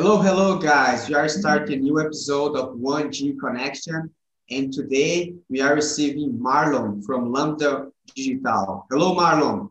[0.00, 1.10] Hello, hello, guys.
[1.10, 1.40] We are mm-hmm.
[1.40, 4.08] starting a new episode of 1G Connection,
[4.48, 8.86] and today we are receiving Marlon from Lambda Digital.
[8.90, 9.68] Hello, Marlon.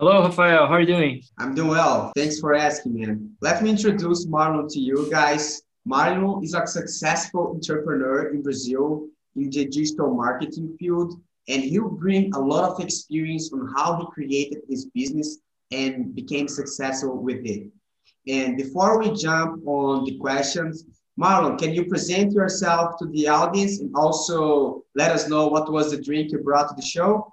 [0.00, 0.66] Hello, Rafael.
[0.66, 1.22] How are you doing?
[1.38, 2.10] I'm doing well.
[2.16, 3.36] Thanks for asking, man.
[3.40, 5.62] Let me introduce Marlon to you guys.
[5.88, 9.06] Marlon is a successful entrepreneur in Brazil
[9.36, 11.14] in the digital marketing field,
[11.46, 15.38] and he'll bring a lot of experience on how he created his business
[15.70, 17.70] and became successful with it.
[18.28, 20.84] And before we jump on the questions,
[21.16, 25.92] Marlon, can you present yourself to the audience and also let us know what was
[25.92, 27.32] the drink you brought to the show?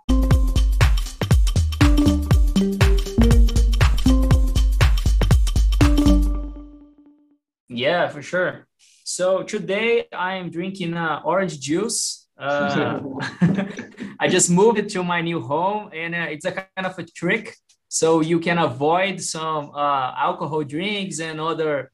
[7.68, 8.68] Yeah, for sure.
[9.04, 12.28] So today I am drinking uh, orange juice.
[12.38, 13.02] Uh,
[14.20, 17.04] I just moved it to my new home, and uh, it's a kind of a
[17.04, 17.56] trick,
[18.00, 21.92] so you can avoid some uh, alcohol drinks and other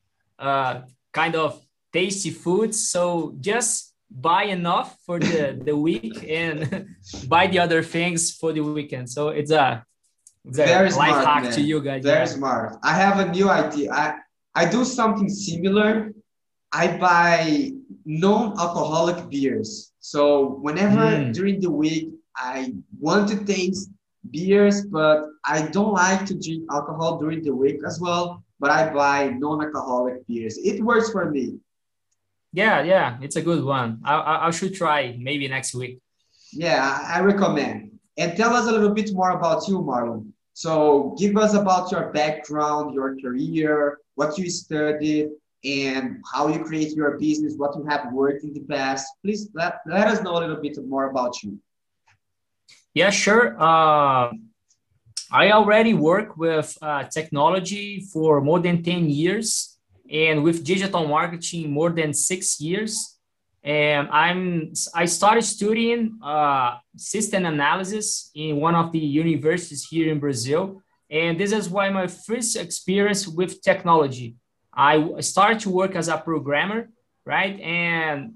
[0.48, 0.73] uh,
[1.12, 1.59] kind of
[1.91, 2.77] tasty foods.
[2.89, 6.58] So just buy enough for the the week and
[7.33, 9.05] buy the other things for the weekend.
[9.09, 9.83] So it's a
[10.47, 11.53] it's a Very life smart, hack man.
[11.58, 12.02] to you guys.
[12.03, 12.38] Very yeah.
[12.39, 12.67] smart.
[12.81, 13.92] I have a new idea.
[13.92, 14.05] I,
[14.55, 16.14] I do something similar.
[16.72, 17.72] I buy
[18.05, 19.72] non-alcoholic beers.
[20.00, 20.22] So
[20.66, 21.33] whenever Mm.
[21.38, 22.05] during the week
[22.38, 22.58] I
[23.08, 23.89] want to taste
[24.31, 28.44] beers, but I don't like to drink alcohol during the week as well.
[28.59, 30.58] But I buy non-alcoholic beers.
[30.58, 31.59] It works for me.
[32.52, 34.02] Yeah, yeah, it's a good one.
[34.03, 36.00] I, I, I should try maybe next week.
[36.52, 38.00] Yeah, I, I recommend.
[38.17, 40.31] And tell us a little bit more about you, Marlon.
[40.54, 45.30] So give us about your background, your career, what you studied,
[45.64, 49.08] and how you create your business, what you have worked in the past.
[49.23, 51.58] Please let, let us know a little bit more about you.
[53.00, 53.55] Yeah, sure.
[53.58, 54.33] Uh,
[55.31, 59.78] I already work with uh, technology for more than 10 years
[60.11, 63.17] and with digital marketing more than six years.
[63.64, 70.20] And I'm I started studying uh, system analysis in one of the universities here in
[70.20, 70.81] Brazil.
[71.10, 74.36] And this is why my first experience with technology.
[74.73, 76.89] I started to work as a programmer,
[77.26, 77.58] right?
[77.61, 78.33] And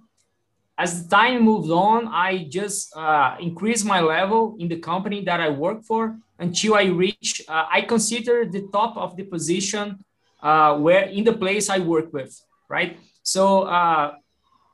[0.77, 5.39] as the time moved on, I just uh, increased my level in the company that
[5.39, 10.03] I work for until I reach, uh, I consider the top of the position
[10.41, 12.33] uh, where in the place I work with,
[12.69, 12.99] right?
[13.21, 14.15] So uh,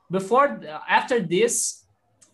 [0.10, 1.86] before, after this,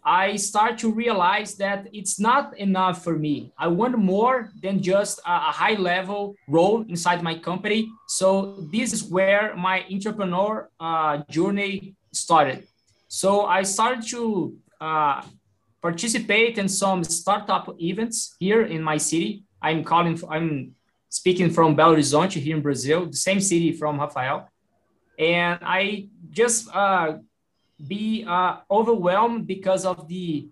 [0.05, 3.51] I start to realize that it's not enough for me.
[3.57, 7.89] I want more than just a, a high level role inside my company.
[8.07, 12.67] So this is where my entrepreneur uh, journey started.
[13.21, 15.21] So I started to uh,
[15.81, 19.45] participate in some startup events here in my city.
[19.61, 20.75] I'm calling, I'm
[21.07, 24.49] speaking from Belo Horizonte here in Brazil, the same city from Rafael.
[25.17, 27.19] And I just uh,
[27.87, 30.49] be uh, overwhelmed because of the,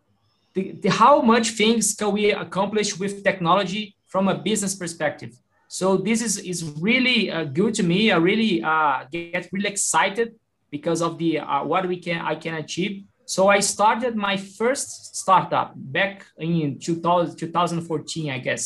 [0.54, 5.34] the, the how much things can we accomplish with technology from a business perspective.
[5.68, 8.10] So this is, is really uh, good to me.
[8.10, 10.36] I really uh, get really excited
[10.74, 12.94] because of the uh, what we can I can achieve.
[13.36, 14.88] So I started my first
[15.22, 18.64] startup back in 2000, 2014, I guess.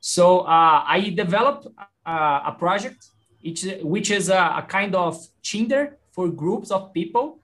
[0.00, 1.66] So uh, I developed
[2.06, 3.00] uh, a project
[3.42, 7.40] which, which is a, a, kind of Tinder for groups of people.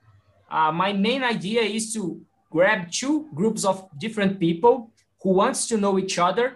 [0.51, 4.91] Uh, my main idea is to grab two groups of different people
[5.23, 6.47] who wants to know each other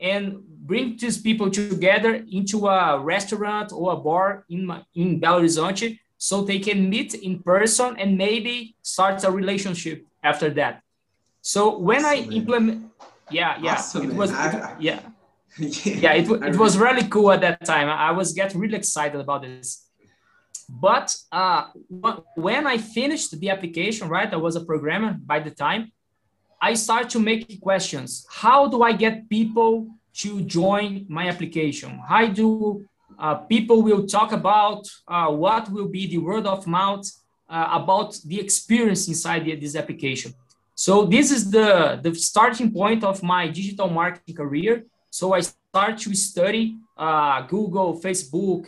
[0.00, 0.40] and
[0.70, 4.60] bring these people together into a restaurant or a bar in,
[4.94, 10.50] in Belo Horizonte so they can meet in person and maybe start a relationship after
[10.50, 10.82] that.
[11.40, 12.92] So when awesome, I implement,
[13.30, 15.00] yeah, yeah, awesome, it was, I, it, yeah,
[15.58, 17.88] yeah, it, it was really cool at that time.
[17.88, 19.86] I was getting really excited about this.
[20.68, 21.68] But uh,
[22.36, 25.90] when I finished the application, right, I was a programmer by the time,
[26.60, 28.26] I start to make questions.
[28.28, 31.98] How do I get people to join my application?
[32.06, 32.86] How do
[33.20, 37.06] uh, people will talk about uh, what will be the word of mouth
[37.50, 40.32] uh, about the experience inside the, this application.
[40.74, 44.84] So this is the, the starting point of my digital marketing career.
[45.10, 48.64] So I start to study uh, Google, Facebook,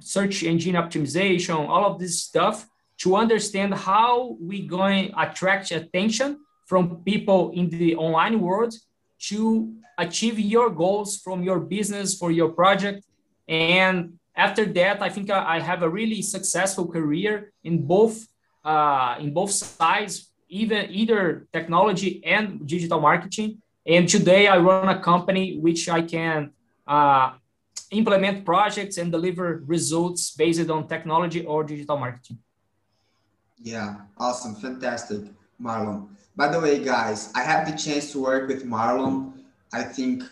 [0.00, 2.68] search engine optimization, all of this stuff
[2.98, 8.74] to understand how we going attract attention from people in the online world
[9.18, 13.04] to achieve your goals from your business for your project
[13.48, 18.26] and after that, I think I have a really successful career in both
[18.64, 23.60] uh, in both sides, even either technology and digital marketing.
[23.86, 26.52] And today, I run a company which I can
[26.86, 27.32] uh,
[27.90, 32.38] implement projects and deliver results based on technology or digital marketing.
[33.62, 35.20] Yeah, awesome, fantastic,
[35.60, 36.08] Marlon.
[36.36, 39.32] By the way, guys, I have the chance to work with Marlon.
[39.72, 40.24] I think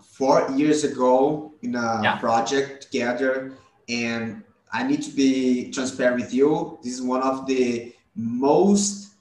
[0.00, 2.18] four years ago in a yeah.
[2.18, 3.52] project together,
[3.88, 4.42] and
[4.72, 6.78] I need to be transparent with you.
[6.82, 9.12] This is one of the most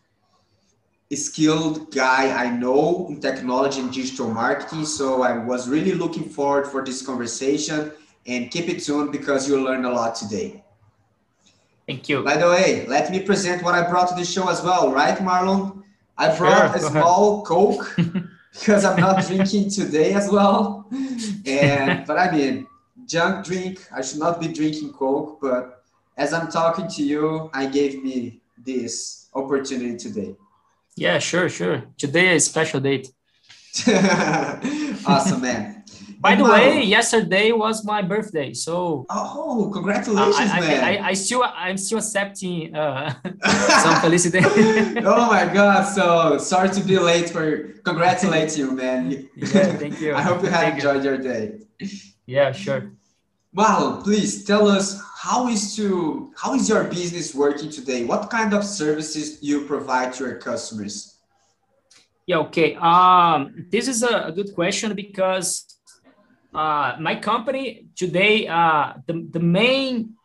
[1.14, 4.86] skilled guy I know in technology and digital marketing.
[4.86, 7.92] So I was really looking forward for this conversation
[8.26, 10.64] and keep it tuned because you'll learn a lot today.
[11.88, 12.24] Thank you.
[12.24, 15.18] By the way, let me present what I brought to the show as well, right,
[15.18, 15.84] Marlon?
[16.18, 17.98] I brought sure, a small Coke
[18.54, 20.88] because I'm not drinking today as well.
[21.46, 22.68] And but I mean,
[23.06, 23.88] junk drink.
[23.94, 25.84] I should not be drinking Coke, but
[26.18, 30.36] as I'm talking to you, I gave me this opportunity today.
[30.96, 31.84] Yeah, sure, sure.
[31.98, 33.12] Today is special date.
[33.88, 35.81] awesome, man.
[36.22, 40.84] By the way, yesterday was my birthday, so oh, congratulations, I, man!
[40.84, 43.14] I, I, still I'm still accepting uh,
[43.82, 44.40] some felicity.
[45.04, 45.84] oh my god!
[45.84, 49.30] So sorry to be late for congratulate you, man.
[49.36, 50.14] Yeah, thank you.
[50.20, 51.10] I hope you have enjoyed you.
[51.10, 51.60] your day.
[52.28, 52.92] Yeah, sure.
[53.58, 58.06] Marlon, please tell us how is to how is your business working today?
[58.06, 61.18] What kind of services you provide to your customers?
[62.28, 62.76] Yeah, okay.
[62.76, 65.66] Um, this is a, good question because
[66.54, 70.16] uh, my company today, uh, the, the main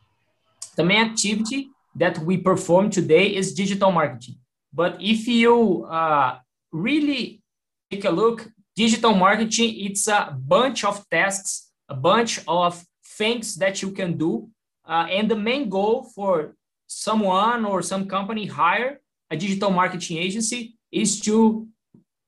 [0.76, 4.36] the main activity that we perform today is digital marketing.
[4.72, 6.38] But if you uh,
[6.70, 7.42] really
[7.90, 13.80] take a look, digital marketing it's a bunch of tasks, a bunch of things that
[13.80, 14.50] you can do.
[14.86, 16.54] Uh, and the main goal for
[16.86, 19.00] someone or some company hire
[19.30, 21.66] a digital marketing agency is to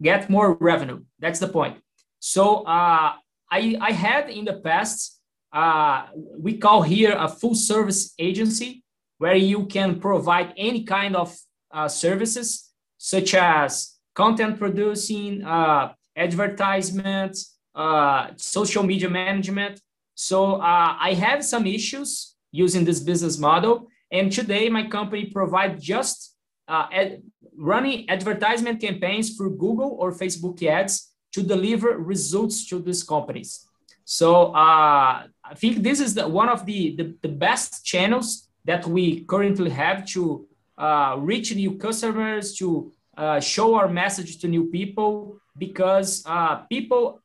[0.02, 1.00] get more revenue.
[1.18, 1.76] That's the point.
[2.18, 3.12] So uh,
[3.50, 5.20] I, I had in the past,
[5.52, 6.06] uh,
[6.36, 8.82] we call here a full service agency
[9.18, 11.36] where you can provide any kind of
[11.70, 19.80] uh, services such as content producing, uh, advertisements, uh, social media management,
[20.20, 23.86] so uh, I have some issues using this business model.
[24.10, 26.34] And today my company provides just
[26.66, 27.22] uh, ad
[27.56, 33.66] running advertisement campaigns through Google or Facebook ads to deliver results to these companies.
[34.04, 38.86] So uh, I think this is the, one of the, the, the, best channels that
[38.86, 40.46] we currently have to
[40.78, 47.20] uh, reach new customers, to uh, show our message to new people, because uh, people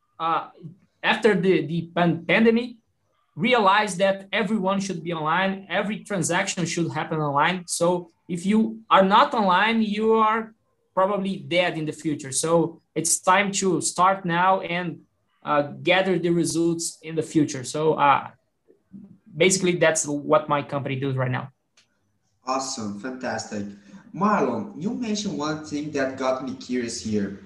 [1.03, 1.89] after the, the
[2.27, 2.75] pandemic,
[3.35, 9.03] realize that everyone should be online every transaction should happen online so if you are
[9.03, 10.53] not online you are
[10.93, 12.31] probably dead in the future.
[12.31, 14.99] So it's time to start now and
[15.43, 17.63] uh, gather the results in the future.
[17.63, 18.29] So uh,
[19.35, 21.51] basically that's what my company does right now.
[22.45, 22.99] Awesome.
[22.99, 23.65] Fantastic.
[24.13, 27.39] Marlon you mentioned one thing that got me curious here.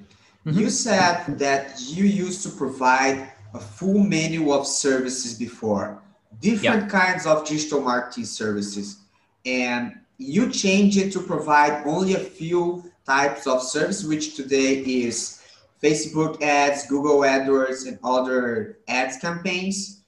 [0.46, 0.60] Mm-hmm.
[0.60, 6.02] you said that you used to provide a full menu of services before,
[6.40, 7.00] different yeah.
[7.00, 8.98] kinds of digital marketing services,
[9.46, 15.42] and you changed it to provide only a few types of service, which today is
[15.82, 20.04] Facebook ads, Google AdWords, and other ads campaigns.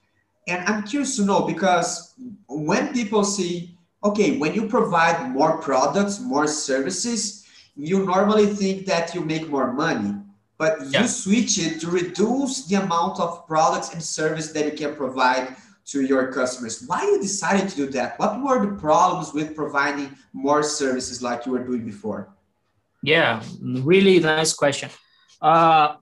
[0.48, 2.14] And I'm curious to know because
[2.48, 9.16] when people see, okay, when you provide more products, more services, you normally think that
[9.16, 10.14] you make more money
[10.60, 11.02] but yeah.
[11.02, 15.56] you switch it to reduce the amount of products and service that you can provide
[15.86, 16.84] to your customers.
[16.86, 18.20] Why you decided to do that?
[18.20, 22.28] What were the problems with providing more services like you were doing before?
[23.02, 24.90] Yeah, really nice question.
[25.42, 25.96] Uh,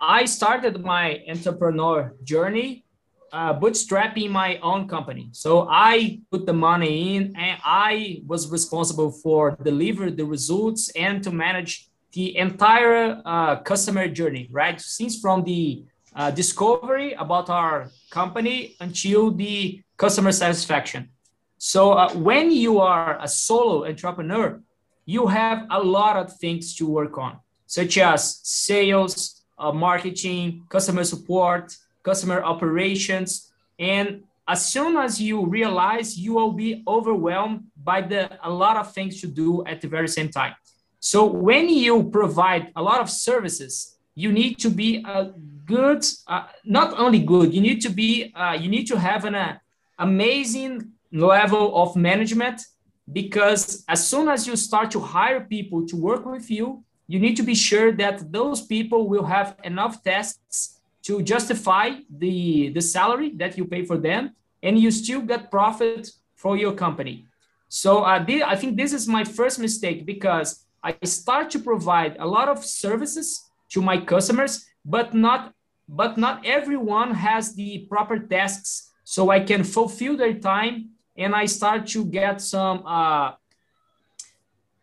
[0.00, 2.84] I started my entrepreneur journey
[3.32, 5.28] uh, bootstrapping my own company.
[5.32, 11.22] So I put the money in and I was responsible for deliver the results and
[11.22, 14.78] to manage the entire uh, customer journey, right?
[14.78, 21.08] Since from the uh, discovery about our company until the customer satisfaction.
[21.56, 24.60] So uh, when you are a solo entrepreneur,
[25.04, 31.04] you have a lot of things to work on, such as sales, uh, marketing, customer
[31.04, 38.28] support, customer operations, and as soon as you realize you will be overwhelmed by the
[38.46, 40.54] a lot of things to do at the very same time.
[41.00, 45.32] So when you provide a lot of services, you need to be a
[45.64, 49.34] good, uh, not only good, you need to be, uh, you need to have an
[49.34, 49.58] uh,
[49.98, 52.62] amazing level of management
[53.10, 57.36] because as soon as you start to hire people to work with you, you need
[57.36, 63.30] to be sure that those people will have enough tests to justify the the salary
[63.36, 64.30] that you pay for them
[64.62, 67.26] and you still get profit for your company.
[67.68, 72.26] So uh, i think this is my first mistake because i start to provide a
[72.26, 75.54] lot of services to my customers but not
[75.88, 81.44] but not everyone has the proper tasks so i can fulfill their time and i
[81.46, 83.32] start to get some uh,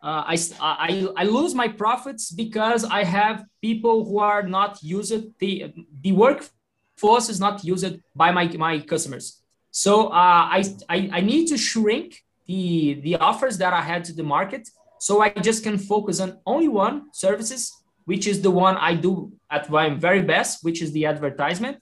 [0.02, 5.38] uh, I, I, I lose my profits because I have people who are not used,
[5.38, 9.42] the, the workforce is not used by my, my customers.
[9.70, 14.14] So uh, I, I, I need to shrink the, the offers that I had to
[14.14, 14.68] the market.
[14.98, 17.70] So I just can focus on only one services,
[18.06, 21.76] which is the one I do at my very best, which is the advertisement.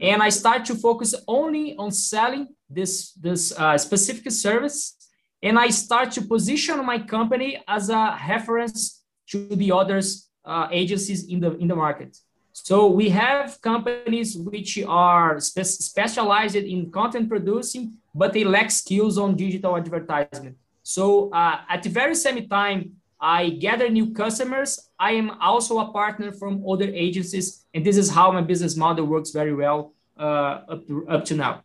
[0.00, 5.02] And I start to focus only on selling this, this uh, specific service
[5.42, 11.28] and I start to position my company as a reference to the others uh, agencies
[11.28, 12.16] in the in the market.
[12.52, 19.18] So we have companies which are spe specialized in content producing, but they lack skills
[19.18, 20.56] on digital advertisement.
[20.82, 24.90] So uh, at the very same time, I gather new customers.
[24.98, 29.06] I am also a partner from other agencies, and this is how my business model
[29.06, 31.62] works very well uh, up, to, up to now.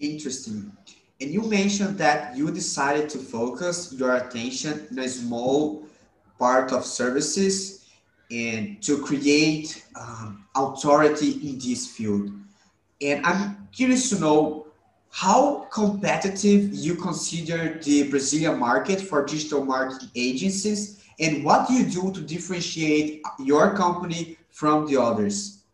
[0.00, 0.72] Interesting.
[1.20, 5.84] And you mentioned that you decided to focus your attention in a small
[6.38, 7.86] part of services
[8.30, 12.30] and to create um, authority in this field.
[13.02, 14.66] And I'm curious to know
[15.10, 21.84] how competitive you consider the Brazilian market for digital marketing agencies and what do you
[21.84, 25.64] do to differentiate your company from the others?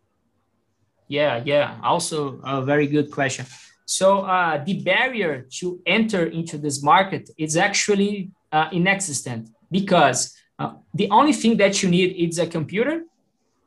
[1.07, 3.45] Yeah, yeah, also a very good question.
[3.87, 10.73] So uh, the barrier to enter into this market is actually uh, inexistent because uh,
[10.93, 13.03] the only thing that you need is a computer,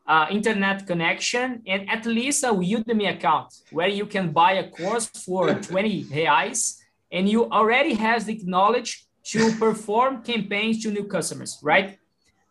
[0.07, 5.07] uh, internet connection, and at least a Udemy account where you can buy a course
[5.07, 6.77] for 20 reais
[7.11, 11.97] and you already have the knowledge to perform campaigns to new customers, right?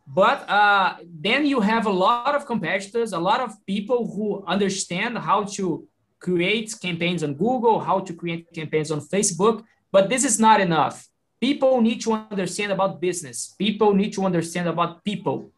[0.07, 5.19] But uh, then you have a lot of competitors, a lot of people who understand
[5.19, 5.87] how to
[6.19, 11.07] create campaigns on Google, how to create campaigns on Facebook, but this is not enough.
[11.41, 13.55] People need to understand about business.
[13.57, 15.51] People need to understand about people.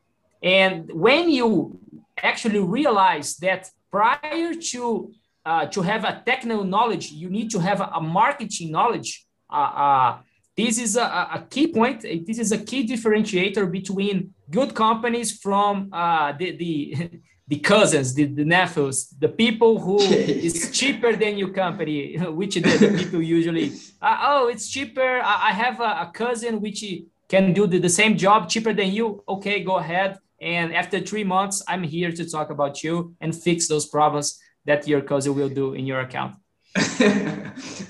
[0.43, 1.79] And when you
[2.21, 5.11] actually realize that prior to
[5.43, 9.25] uh, to have a technical knowledge, you need to have a, a marketing knowledge.
[9.51, 10.17] Uh, uh,
[10.55, 12.01] this is a, a, key point.
[12.01, 17.09] This is a key differentiator between good companies from uh, the, the
[17.51, 19.99] the cousins, the, the nephews, the people who
[20.47, 25.19] is cheaper than your company, which the, the people usually, uh, oh, it's cheaper.
[25.19, 26.81] I, I have a, a, cousin which
[27.27, 29.21] can do the, the same job cheaper than you.
[29.27, 30.17] Okay, go ahead.
[30.39, 34.87] And after three months, I'm here to talk about you and fix those problems that
[34.87, 36.35] your cousin will do in your account.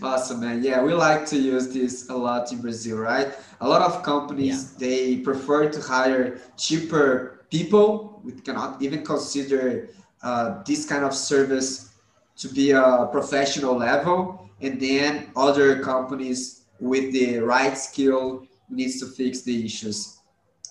[0.01, 0.63] awesome, man.
[0.63, 3.27] Yeah, we like to use this a lot in Brazil, right?
[3.59, 4.87] A lot of companies yeah.
[4.87, 9.89] they prefer to hire cheaper people we cannot even consider
[10.23, 11.93] uh, this kind of service
[12.35, 19.05] to be a professional level and then other companies with the right skill needs to
[19.05, 20.19] fix the issues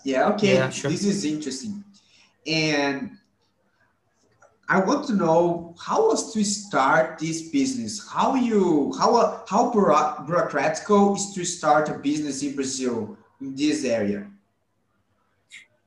[0.04, 0.90] yeah okay yeah, sure.
[0.90, 1.84] this is interesting
[2.46, 3.10] and
[4.70, 8.08] I want to know how was to start this business.
[8.08, 14.30] How you how how bureaucratic is to start a business in Brazil in this area?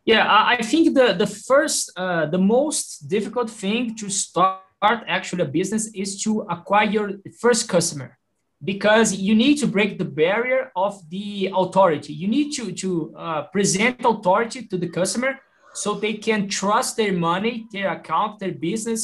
[0.06, 4.60] Yeah, I think the the first, uh, the most difficult thing to start
[5.08, 8.18] actually a business is to acquire your first customer,
[8.62, 12.12] because you need to break the barrier of the authority.
[12.12, 15.40] You need to to uh, present authority to the customer
[15.74, 19.02] so they can trust their money, their account, their business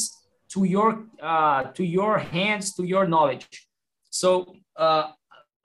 [0.52, 3.46] to your uh, to your hands, to your knowledge.
[4.10, 4.28] So
[4.76, 5.04] uh,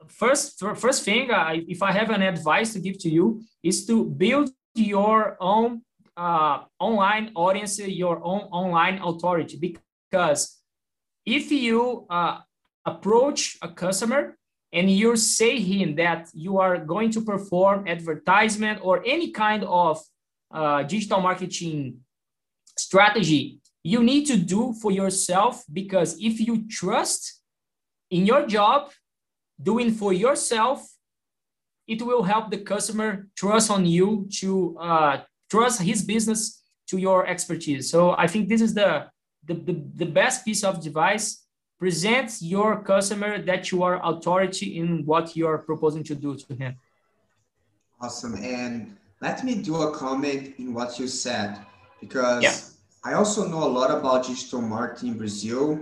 [0.08, 4.06] first first thing, I, if I have an advice to give to you, is to
[4.06, 5.82] build your own
[6.18, 9.58] uh, online audience, your own online authority.
[9.58, 10.62] Because
[11.26, 12.40] if you uh,
[12.86, 14.38] approach a customer
[14.72, 20.02] and you say him that you are going to perform advertisement or any kind of
[20.54, 21.98] uh, digital marketing
[22.78, 27.42] strategy, you need to do for yourself because if you trust
[28.10, 28.92] in your job,
[29.62, 30.95] doing for yourself,
[31.88, 37.28] it will help the customer trust on you to uh, trust his business to your
[37.28, 37.90] expertise.
[37.90, 39.08] So I think this is the,
[39.46, 41.46] the, the, the best piece of device.
[41.78, 46.56] presents your customer that you are authority in what you are proposing to do to
[46.56, 46.76] him.
[48.02, 48.36] Awesome.
[48.36, 51.60] And let me do a comment in what you said
[52.00, 52.56] because yeah.
[53.04, 55.80] I also know a lot about digital marketing in Brazil,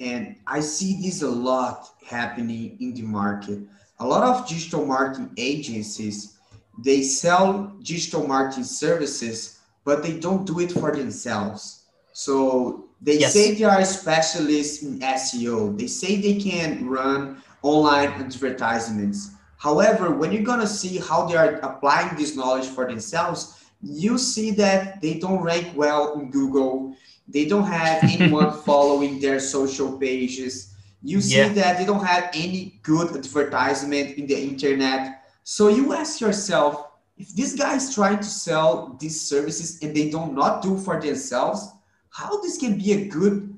[0.00, 3.60] and I see this a lot happening in the market.
[4.02, 6.36] A lot of digital marketing agencies,
[6.76, 11.84] they sell digital marketing services, but they don't do it for themselves.
[12.12, 13.32] So they yes.
[13.32, 15.78] say they are specialists in SEO.
[15.78, 19.30] They say they can run online advertisements.
[19.56, 24.50] However, when you're gonna see how they are applying this knowledge for themselves, you see
[24.62, 26.96] that they don't rank well in Google.
[27.28, 30.71] They don't have anyone following their social pages.
[31.02, 31.48] You see yeah.
[31.48, 35.24] that they don't have any good advertisement in the internet.
[35.42, 40.10] So you ask yourself, if this guy is trying to sell these services and they
[40.10, 41.68] do not do for themselves,
[42.10, 43.52] how this can be a good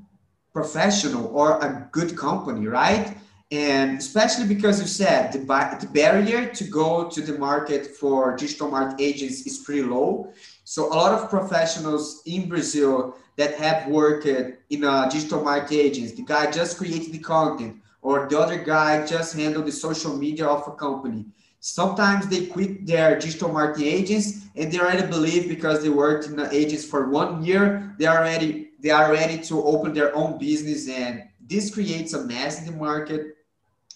[0.52, 3.16] professional or a good company, right?
[3.50, 8.70] And especially because you said the, the barrier to go to the market for digital
[8.70, 10.32] market agents is pretty low.
[10.64, 16.17] So a lot of professionals in Brazil that have worked in a digital marketing agency.
[16.17, 20.47] the guy just created the content or the other guy just handled the social media
[20.47, 21.26] of a company.
[21.61, 26.37] Sometimes they quit their digital marketing agents and they already believe because they worked in
[26.37, 30.38] the agents for one year, they are ready, they are ready to open their own
[30.38, 33.37] business and this creates a mess in the market.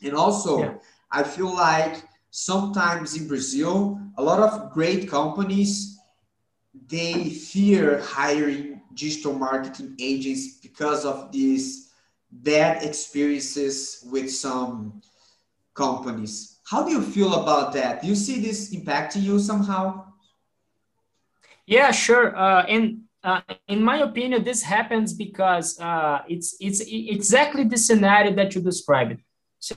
[0.03, 0.75] And also, yeah.
[1.11, 5.99] I feel like sometimes in Brazil, a lot of great companies
[6.87, 11.93] they fear hiring digital marketing agents because of these
[12.31, 15.01] bad experiences with some
[15.75, 16.59] companies.
[16.71, 18.03] How do you feel about that?
[18.03, 20.05] Do you see this impacting you somehow?
[21.67, 22.37] Yeah, sure.
[22.37, 26.81] Uh, and uh, in my opinion, this happens because uh, it's it's
[27.17, 29.21] exactly the scenario that you described.
[29.59, 29.75] So,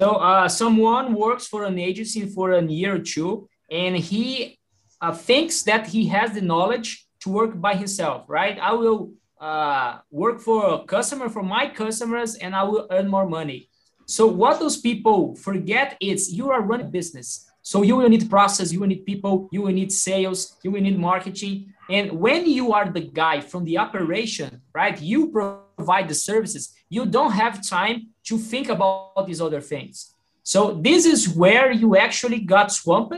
[0.00, 4.58] so uh, someone works for an agency for a year or two, and he
[5.00, 8.24] uh, thinks that he has the knowledge to work by himself.
[8.28, 8.58] Right?
[8.58, 13.28] I will uh, work for a customer for my customers, and I will earn more
[13.28, 13.68] money.
[14.06, 17.48] So what those people forget is you are running business.
[17.62, 20.80] So you will need process, you will need people, you will need sales, you will
[20.80, 21.72] need marketing.
[21.88, 27.06] And when you are the guy from the operation, right, you provide the services, you
[27.06, 30.14] don't have time to think about these other things.
[30.42, 33.14] So this is where you actually got swamped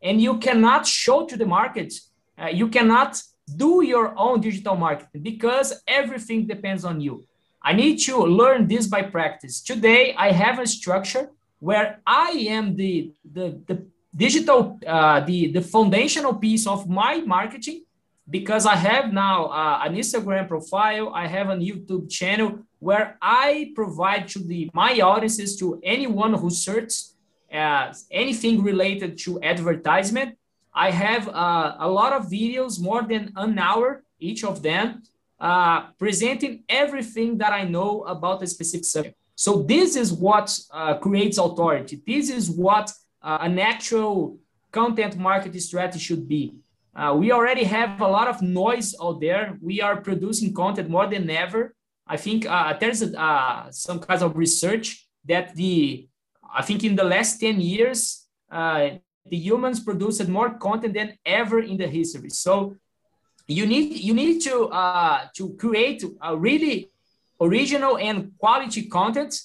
[0.00, 1.92] and you cannot show to the market,
[2.40, 3.20] uh, you cannot
[3.56, 7.24] do your own digital marketing because everything depends on you.
[7.62, 9.60] I need to learn this by practice.
[9.60, 15.60] Today, I have a structure where I am the the, the digital uh, the the
[15.60, 17.84] foundational piece of my marketing
[18.30, 23.72] because I have now uh, an Instagram profile, I have a YouTube channel where I
[23.74, 27.16] provide to the my audiences to anyone who searches
[27.52, 30.36] uh, anything related to advertisement.
[30.72, 35.02] I have uh, a lot of videos, more than an hour each of them,
[35.40, 39.16] uh, presenting everything that I know about a specific subject.
[39.34, 42.02] So this is what uh, creates authority.
[42.06, 44.38] This is what uh, an actual
[44.70, 46.54] content marketing strategy should be.
[46.94, 49.56] Uh, we already have a lot of noise out there.
[49.62, 51.74] We are producing content more than ever.
[52.06, 53.00] I think uh, there's
[53.70, 56.08] some kind of research that the,
[56.54, 58.90] I think in the last 10 years, uh,
[59.30, 62.30] the humans produced more content than ever in the history.
[62.30, 62.76] So
[63.46, 66.90] you need you need to uh, to create a really
[67.40, 69.40] original and quality content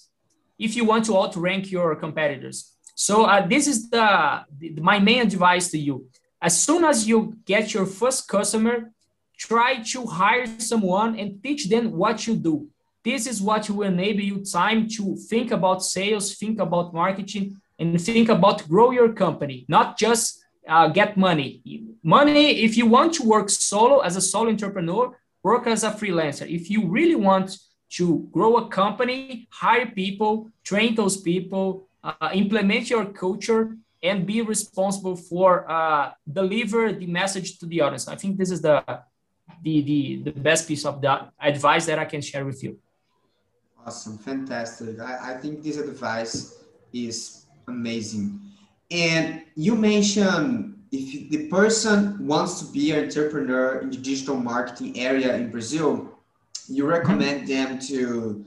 [0.59, 2.75] if you want to outrank your competitors.
[2.95, 6.07] So uh, this is the, the, my main advice to you.
[6.41, 8.91] As soon as you get your first customer,
[9.37, 12.67] try to hire someone and teach them what you do.
[13.03, 18.01] This is what will enable you time to think about sales, think about marketing, and
[18.01, 21.61] think about grow your company, not just uh, get money.
[22.03, 26.47] Money, if you want to work solo as a solo entrepreneur, work as a freelancer.
[26.49, 27.57] If you really want
[27.91, 34.41] to grow a company, hire people, train those people, uh, implement your culture, and be
[34.41, 38.07] responsible for uh, deliver the message to the audience.
[38.07, 38.83] I think this is the,
[39.63, 42.77] the the the best piece of that advice that I can share with you.
[43.85, 44.99] Awesome, fantastic.
[44.99, 48.39] I, I think this advice is amazing.
[48.91, 54.99] And you mentioned if the person wants to be an entrepreneur in the digital marketing
[54.99, 56.19] area in Brazil,
[56.67, 58.45] you recommend them to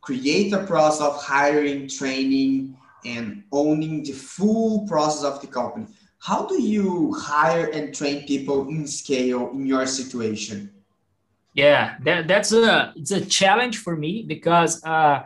[0.00, 5.86] create a process of hiring, training, and owning the full process of the company.
[6.18, 10.70] How do you hire and train people in scale in your situation?
[11.52, 15.24] Yeah, that, that's a it's a challenge for me because uh,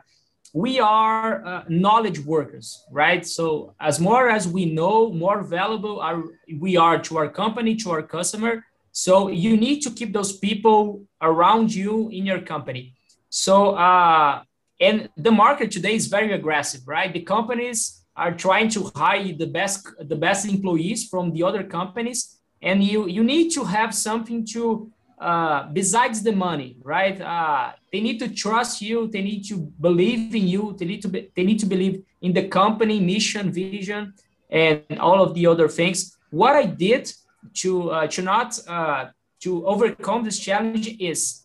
[0.55, 3.27] we are uh, knowledge workers, right?
[3.27, 6.23] So as more as we know, more valuable are
[6.59, 8.65] we are to our company, to our customer.
[8.93, 12.95] So you need to keep those people around you in your company.
[13.31, 14.43] So, uh,
[14.81, 17.13] and the market today is very aggressive, right?
[17.13, 22.39] The companies are trying to hire the best, the best employees from the other companies,
[22.63, 27.21] and you you need to have something to uh, besides the money, right?
[27.21, 29.09] Uh, they need to trust you.
[29.09, 30.77] They need to believe in you.
[30.79, 34.15] They need to be, they need to believe in the company mission, vision,
[34.51, 36.17] and all of the other things.
[36.31, 37.13] What I did
[37.55, 39.07] to uh, to not uh,
[39.41, 41.45] to overcome this challenge is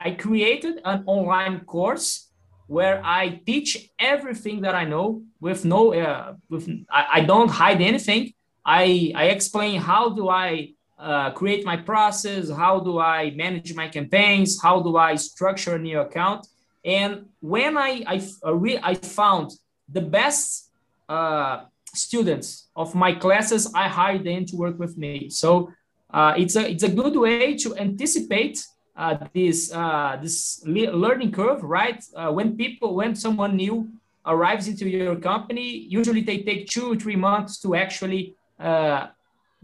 [0.00, 2.30] I created an online course
[2.66, 7.80] where I teach everything that I know with no uh, with I, I don't hide
[7.82, 8.32] anything.
[8.64, 13.88] I I explain how do I uh, create my process, how do I manage my
[13.88, 16.46] campaigns, how do I structure a new account,
[16.84, 19.52] and when I I I, I found
[19.88, 20.70] the best
[21.08, 25.30] uh, students of my classes, I hire them to work with me.
[25.30, 25.72] So
[26.12, 28.64] uh, it's a it's a good way to anticipate
[28.96, 32.04] uh, this uh, this learning curve, right?
[32.14, 33.88] Uh, when people when someone new
[34.26, 39.06] arrives into your company, usually they take two three months to actually uh,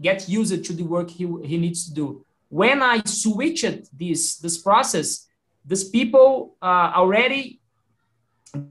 [0.01, 2.25] get used to the work he, he needs to do.
[2.49, 5.27] When I switched this this process,
[5.65, 7.59] these people uh, already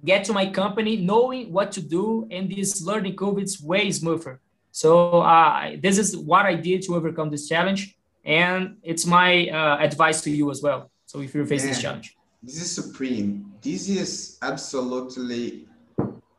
[0.04, 4.40] get to my company knowing what to do and this learning curve is way smoother
[4.72, 9.78] so uh, this is what i did to overcome this challenge and it's my uh,
[9.78, 10.90] advice to you as well.
[11.06, 12.16] So if you're facing this challenge.
[12.42, 13.52] This is supreme.
[13.62, 15.68] This is absolutely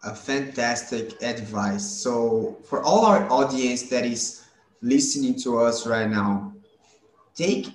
[0.03, 1.85] a fantastic advice.
[1.89, 4.43] So for all our audience that is
[4.81, 6.53] listening to us right now
[7.35, 7.69] take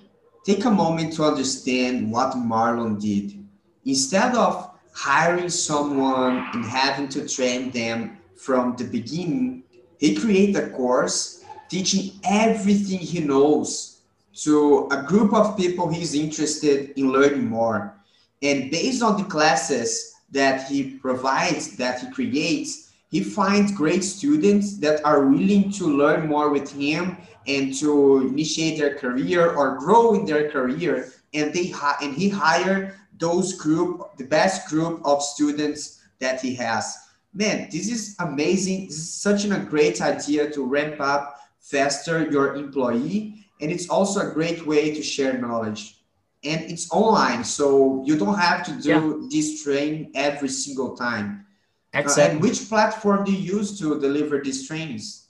[0.44, 3.42] take a moment to understand what marlon did
[3.84, 9.62] instead of hiring someone and having to train them from the beginning,
[9.98, 14.02] he created a course teaching everything he knows
[14.34, 17.94] to a group of people he's interested in learning more.
[18.42, 24.78] And based on the classes that he provides, that he creates, he finds great students
[24.78, 30.14] that are willing to learn more with him and to initiate their career or grow
[30.14, 31.12] in their career.
[31.34, 36.96] And they and he hired those group, the best group of students that he has.
[37.34, 38.86] Man, this is amazing.
[38.86, 43.44] This is such a great idea to ramp up faster your employee.
[43.60, 45.98] And it's also a great way to share knowledge.
[46.44, 49.28] And it's online, so you don't have to do yeah.
[49.30, 51.46] this training every single time.
[51.94, 52.22] Exactly.
[52.22, 55.28] Uh, and which platform do you use to deliver these trainings?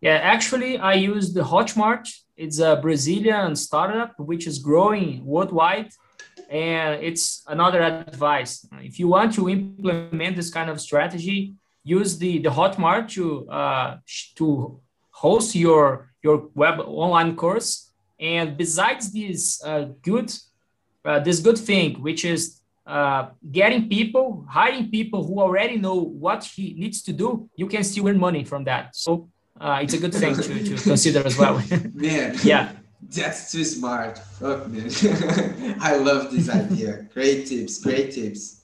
[0.00, 2.08] Yeah, actually, I use the Hotmart.
[2.36, 5.90] It's a Brazilian startup which is growing worldwide
[6.50, 8.66] and it's another advice.
[8.80, 13.96] If you want to implement this kind of strategy, use the, the Hotmart to, uh,
[14.36, 17.90] to host your, your web online course.
[18.20, 20.32] And besides this uh, good,
[21.04, 26.44] uh, this good thing, which is uh, getting people, hiring people who already know what
[26.44, 28.94] he needs to do, you can still earn money from that.
[28.94, 29.28] So
[29.60, 31.60] uh, it's a good thing to, to consider as well.
[31.94, 32.36] Man.
[32.44, 32.72] yeah.
[33.02, 34.18] That's too smart.
[34.18, 34.90] Fuck, man.
[35.80, 37.08] I love this idea.
[37.12, 38.62] great tips, great tips.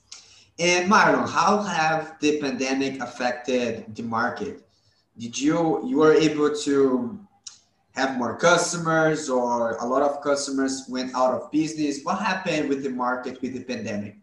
[0.59, 4.65] And Marlon, how have the pandemic affected the market?
[5.17, 7.19] Did you you were able to
[7.93, 12.01] have more customers or a lot of customers went out of business?
[12.03, 14.17] What happened with the market with the pandemic?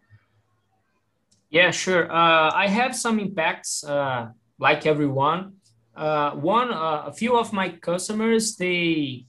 [1.49, 2.11] Yeah, sure.
[2.11, 4.29] Uh, I have some impacts uh,
[4.59, 5.53] like everyone.
[5.95, 9.25] Uh, one, uh, a few of my customers, they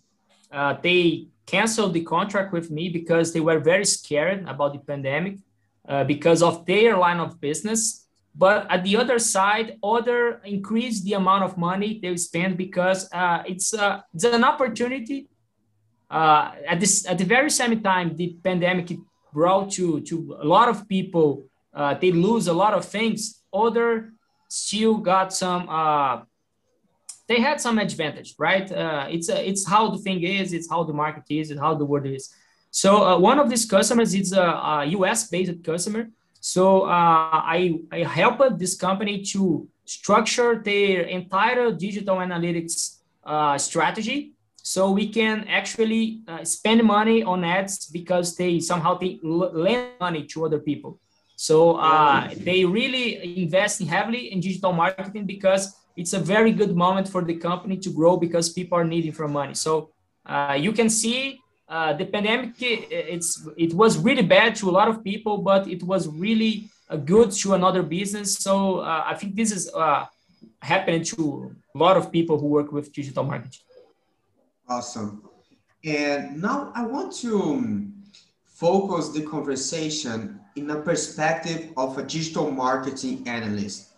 [0.53, 5.39] uh, they canceled the contract with me because they were very scared about the pandemic
[5.89, 8.02] uh, because of their line of business.
[8.35, 13.43] But at the other side, other increase the amount of money they spend because uh,
[13.47, 15.29] it's uh, it's an opportunity.
[16.11, 18.97] Uh, at this at the very same time, the pandemic
[19.33, 21.45] brought to to a lot of people.
[21.75, 23.43] Uh, they lose a lot of things.
[23.53, 24.13] Other
[24.49, 25.69] still got some
[27.29, 28.71] they had some advantage, right?
[28.71, 31.75] Uh, it's uh, it's how the thing is, it's how the market is, and how
[31.75, 32.25] the world is.
[32.71, 36.11] So uh, one of these customers is a, a US based customer.
[36.43, 44.35] So uh, I I helped this company to structure their entire digital analytics uh, strategy,
[44.57, 50.27] so we can actually uh, spend money on ads because they somehow they lend money
[50.35, 50.99] to other people.
[51.37, 51.79] So
[52.49, 55.63] they really invest heavily in digital marketing because
[55.97, 59.29] it's a very good moment for the company to grow because people are needing for
[59.29, 59.55] money.
[59.55, 59.91] So
[60.27, 61.39] uh, you can see
[61.73, 62.53] uh, the pandemic.
[62.61, 66.97] It's it was really bad to a lot of people, but it was really uh,
[66.97, 68.29] good to another business.
[68.47, 70.05] So uh, I think this is uh,
[70.61, 73.65] happening to a lot of people who work with digital marketing.
[74.69, 75.23] Awesome.
[75.83, 77.95] And now I want to um,
[78.45, 83.89] focus the conversation in a perspective of a digital marketing analyst.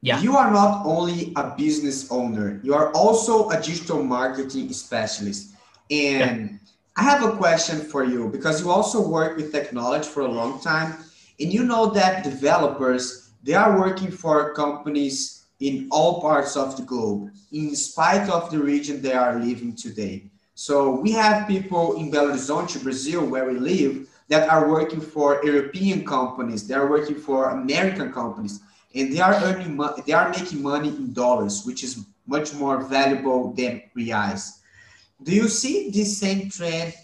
[0.00, 0.18] Yeah.
[0.22, 5.54] You are not only a business owner, you are also a digital marketing specialist.
[5.90, 6.56] And yeah.
[6.96, 10.60] I have a question for you because you also work with technology for a long
[10.60, 10.96] time.
[11.38, 16.82] And you know that developers, they are working for companies in all parts of the
[16.82, 20.24] globe, in spite of the region they are living today.
[20.54, 25.40] So we have people in Belo Horizonte, Brazil, where we live, that are working for
[25.44, 28.60] European companies, they are working for American companies,
[28.94, 29.76] and they are earning
[30.06, 34.59] they are making money in dollars, which is much more valuable than reais.
[35.22, 36.94] Do you see this same trend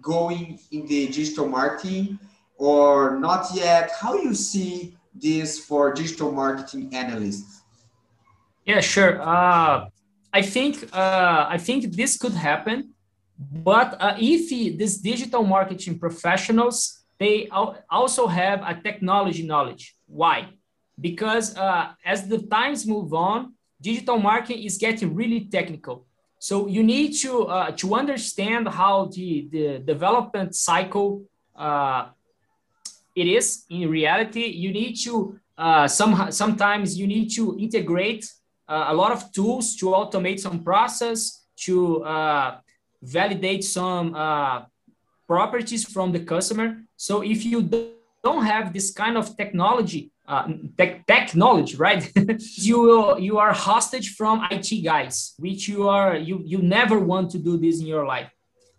[0.00, 2.18] going in the digital marketing
[2.56, 3.90] or not yet?
[4.00, 7.62] How you see this for digital marketing analysts?
[8.64, 9.20] Yeah, sure.
[9.20, 9.88] Uh,
[10.32, 12.94] I think uh, I think this could happen,
[13.38, 17.48] but uh, if these digital marketing professionals they
[17.90, 19.94] also have a technology knowledge.
[20.06, 20.48] Why?
[20.98, 26.06] Because uh, as the times move on, digital marketing is getting really technical.
[26.40, 31.22] So you need to uh, to understand how the the development cycle
[31.54, 32.08] uh,
[33.14, 34.46] it is in reality.
[34.46, 38.24] You need to uh, some sometimes you need to integrate
[38.66, 42.58] uh, a lot of tools to automate some process to uh,
[43.02, 44.62] validate some uh,
[45.28, 46.68] properties from the customer.
[46.96, 47.60] So if you
[48.24, 50.46] don't have this kind of technology uh,
[50.78, 52.10] tech, tech knowledge, right?
[52.68, 57.30] you will, you are hostage from IT guys, which you are you you never want
[57.32, 58.30] to do this in your life.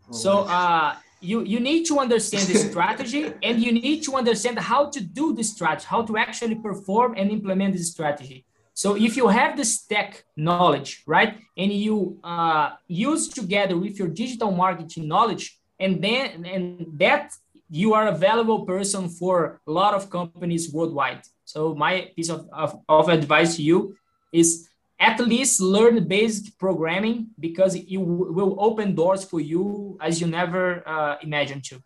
[0.10, 4.60] Oh, so uh, you you need to understand the strategy, and you need to understand
[4.60, 8.46] how to do the strategy, how to actually perform and implement this strategy.
[8.74, 14.08] So if you have this tech knowledge, right, and you uh, use together with your
[14.08, 16.64] digital marketing knowledge, and then and
[16.98, 17.34] that
[17.72, 21.22] you are a valuable person for a lot of companies worldwide.
[21.46, 23.96] So my piece of, of, of advice to you
[24.34, 24.68] is
[25.00, 30.88] at least learn basic programming because it will open doors for you as you never
[30.88, 31.82] uh, imagined to.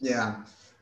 [0.00, 0.36] Yeah.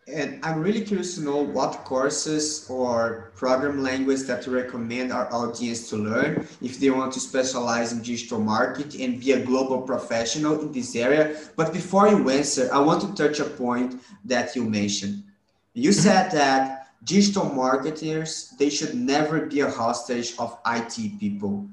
[0.08, 5.32] And I'm really curious to know what courses or program language that you recommend our
[5.32, 9.80] audience to learn if they want to specialize in digital marketing and be a global
[9.80, 11.36] professional in this area.
[11.54, 15.22] But before you answer, I want to touch a point that you mentioned.
[15.74, 16.00] You mm-hmm.
[16.00, 21.68] said that digital marketers they should never be a hostage of IT people.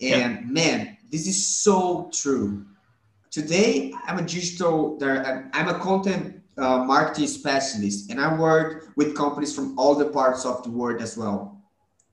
[0.00, 0.40] And yeah.
[0.40, 2.64] man, this is so true.
[3.30, 9.54] Today, I'm a digital, I'm a content uh, marketing specialist, and I work with companies
[9.54, 11.60] from all the parts of the world as well.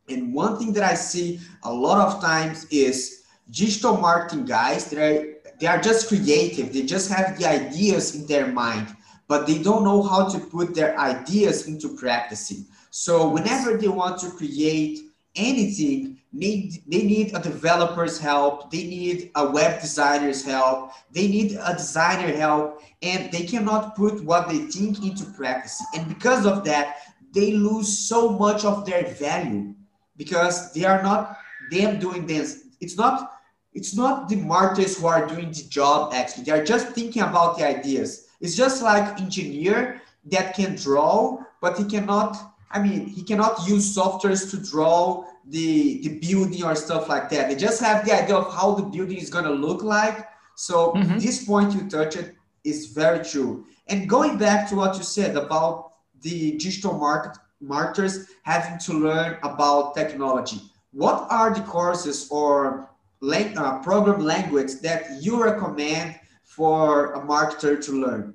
[0.10, 4.90] And one thing that I see a lot of times is digital marketing guys.
[4.90, 6.74] They they are just creative.
[6.74, 8.96] They just have the ideas in their mind
[9.32, 12.52] but they don't know how to put their ideas into practice.
[12.90, 15.00] So whenever they want to create
[15.36, 21.58] anything, need they need a developer's help, they need a web designer's help, they need
[21.62, 25.84] a designer help, and they cannot put what they think into practice.
[25.96, 26.98] And because of that,
[27.34, 29.74] they lose so much of their value
[30.18, 31.38] because they are not
[31.72, 32.68] them doing this.
[32.80, 33.32] It's not
[33.74, 36.44] it's not the martyrs who are doing the job actually.
[36.44, 41.78] They are just thinking about the ideas it's just like engineer that can draw, but
[41.78, 47.10] he cannot, I mean, he cannot use softwares to draw the, the building or stuff
[47.10, 47.50] like that.
[47.50, 50.28] They just have the idea of how the building is going to look like.
[50.56, 51.18] So mm-hmm.
[51.18, 52.32] this point you touched
[52.64, 53.66] is very true.
[53.88, 59.38] And going back to what you said about the digital market marketers having to learn
[59.44, 62.90] about technology, what are the courses or
[63.24, 68.34] uh, program language that you recommend for a marketer to learn?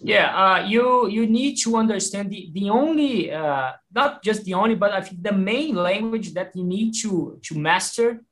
[0.00, 4.74] Yeah, uh, you you need to understand the the only uh, not just the only,
[4.74, 8.22] but I think the main language that you need to to master,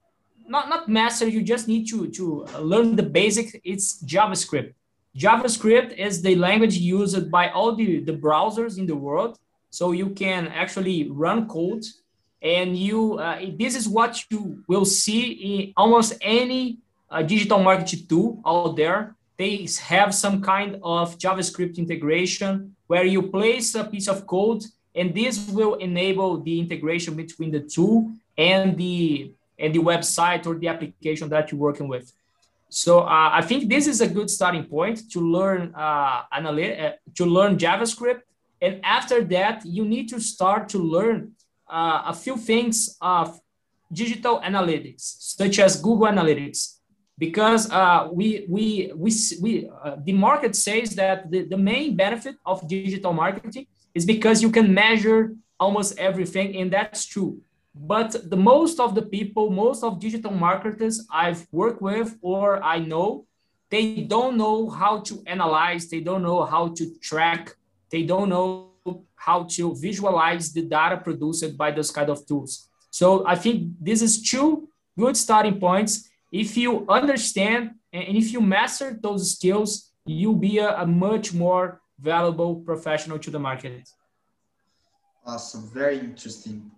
[0.47, 3.55] not not master, you just need to to learn the basics.
[3.65, 4.75] It's JavaScript.
[5.17, 9.39] JavaScript is the language used by all the the browsers in the world,
[9.71, 11.85] so you can actually run code,
[12.43, 16.79] and you uh, this is what you will see in almost any
[17.11, 19.15] a digital marketing tool out there.
[19.38, 25.14] They have some kind of JavaScript integration where you place a piece of code and
[25.14, 30.68] this will enable the integration between the tool and the and the website or the
[30.68, 32.12] application that you're working with.
[32.68, 36.92] So uh, I think this is a good starting point to learn uh, analy- uh,
[37.14, 38.22] to learn JavaScript,
[38.61, 41.33] and after that you need to start to learn
[41.68, 43.40] uh, a few things of
[43.92, 45.03] digital analytics,
[45.37, 46.76] such as Google Analytics
[47.18, 52.37] because uh, we we we, we uh, the market says that the, the main benefit
[52.44, 57.40] of digital marketing is because you can measure almost everything and that's true.
[57.74, 62.79] But the most of the people most of digital marketers i've worked with or i
[62.79, 63.26] know
[63.68, 67.55] they don't know how to analyze they don't know how to track
[67.90, 68.70] they don't know
[69.14, 72.68] how to visualize the data produced by those kind of tools.
[72.90, 78.41] So i think this is two good starting points if you understand and if you
[78.41, 83.89] master those skills you'll be a, a much more valuable professional to the market.
[85.25, 85.69] Awesome.
[85.75, 86.71] Very interesting.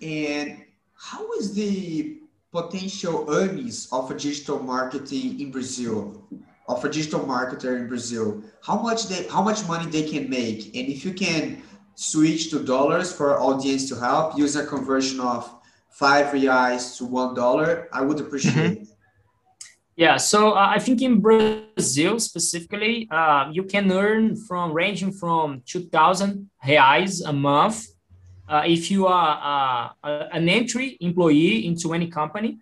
[0.00, 0.64] And
[0.96, 2.18] how is the
[2.50, 6.26] potential earnings of a digital marketing in Brazil,
[6.68, 8.42] of a digital marketer in Brazil?
[8.62, 11.62] How much they, how much money they can make, and if you can
[11.94, 15.61] switch to dollars for audience to help, use a conversion of
[15.92, 18.82] five reais to one dollar, I would appreciate.
[18.82, 18.92] Mm-hmm.
[19.94, 25.62] Yeah, so uh, I think in Brazil specifically, uh, you can earn from ranging from
[25.66, 27.88] 2,000 reais a month
[28.48, 32.58] uh, if you are uh, an entry employee into any company,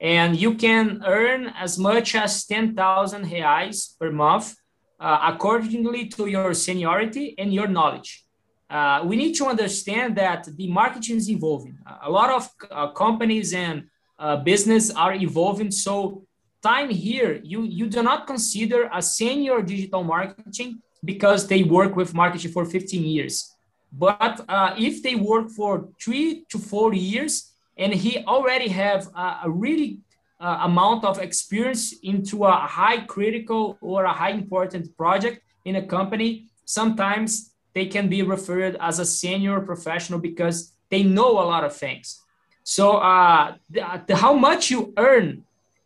[0.00, 4.54] and you can earn as much as 10,000 reais per month,
[4.98, 8.24] uh, accordingly to your seniority and your knowledge.
[8.70, 11.76] Uh, we need to understand that the marketing is evolving.
[12.02, 13.84] A lot of uh, companies and
[14.18, 15.70] uh, business are evolving.
[15.70, 16.22] So
[16.62, 22.14] time here, you, you do not consider a senior digital marketing because they work with
[22.14, 23.56] marketing for 15 years
[23.92, 29.40] but uh, if they work for three to four years and he already have a,
[29.44, 29.98] a really
[30.40, 35.86] uh, amount of experience into a high critical or a high important project in a
[35.86, 41.64] company, sometimes they can be referred as a senior professional because they know a lot
[41.64, 42.22] of things.
[42.64, 45.44] So uh, the, the, how much you earn,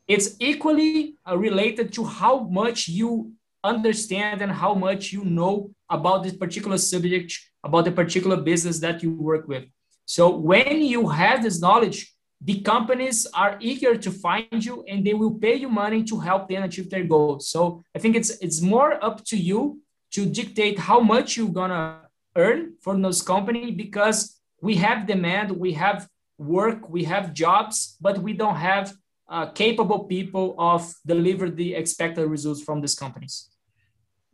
[0.08, 6.22] it's equally uh, related to how much you understand and how much you know about
[6.22, 9.64] this particular subject about the particular business that you work with.
[10.04, 15.14] So when you have this knowledge, the companies are eager to find you and they
[15.14, 17.48] will pay you money to help them achieve their goals.
[17.48, 19.80] So I think it's it's more up to you
[20.14, 22.02] to dictate how much you're gonna
[22.36, 28.18] earn from those company because we have demand, we have work, we have jobs, but
[28.18, 28.94] we don't have
[29.28, 33.50] uh, capable people of deliver the expected results from these companies.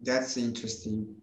[0.03, 1.15] That's interesting.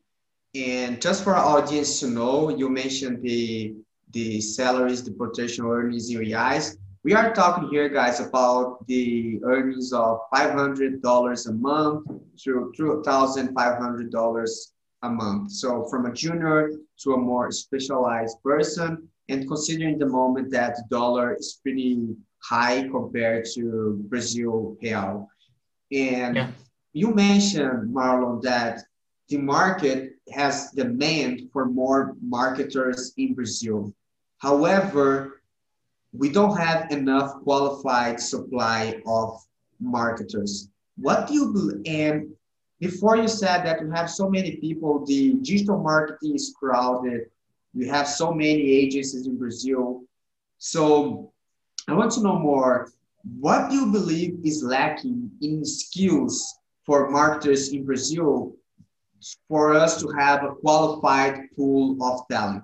[0.55, 3.75] And just for our audience to know, you mentioned the
[4.11, 6.77] the salaries, the potential earnings in reais.
[7.07, 12.05] We are talking here, guys, about the earnings of $500 a month
[12.43, 14.57] to $2,500
[15.03, 15.51] a month.
[15.53, 16.69] So from a junior
[17.03, 22.89] to a more specialized person, and considering the moment that the dollar is pretty high
[22.89, 25.29] compared to Brazil real.
[25.93, 26.51] And yeah.
[26.91, 28.81] you mentioned, Marlon, that
[29.29, 33.93] the market has demand for more marketers in Brazil.
[34.39, 35.36] However,
[36.17, 39.39] we don't have enough qualified supply of
[39.79, 40.69] marketers.
[40.97, 41.81] What do you believe?
[41.85, 42.29] And
[42.79, 47.29] before you said that you have so many people, the digital marketing is crowded.
[47.73, 50.03] We have so many agencies in Brazil.
[50.57, 51.31] So
[51.87, 52.89] I want to know more.
[53.39, 58.55] What do you believe is lacking in skills for marketers in Brazil
[59.47, 62.63] for us to have a qualified pool of talent?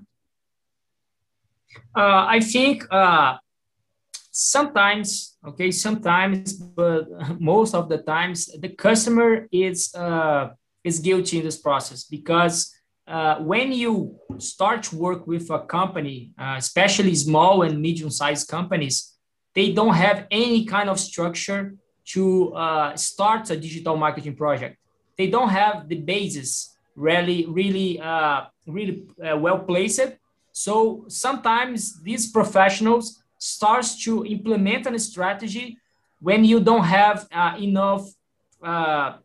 [1.96, 3.38] Uh, I think uh,
[4.34, 7.08] sometimes, okay, sometimes, but
[7.40, 10.50] most of the times, the customer is uh,
[10.84, 12.76] is guilty in this process because
[13.08, 19.14] uh, when you start to work with a company, uh, especially small and medium-sized companies,
[19.56, 24.78] they don't have any kind of structure to uh, start a digital marketing project
[25.18, 30.02] they don't have the basis really, really, uh, really uh, well placed.
[30.52, 35.78] So sometimes these professionals starts to implement a strategy
[36.20, 38.08] when you don't have uh, enough
[38.64, 39.18] uh,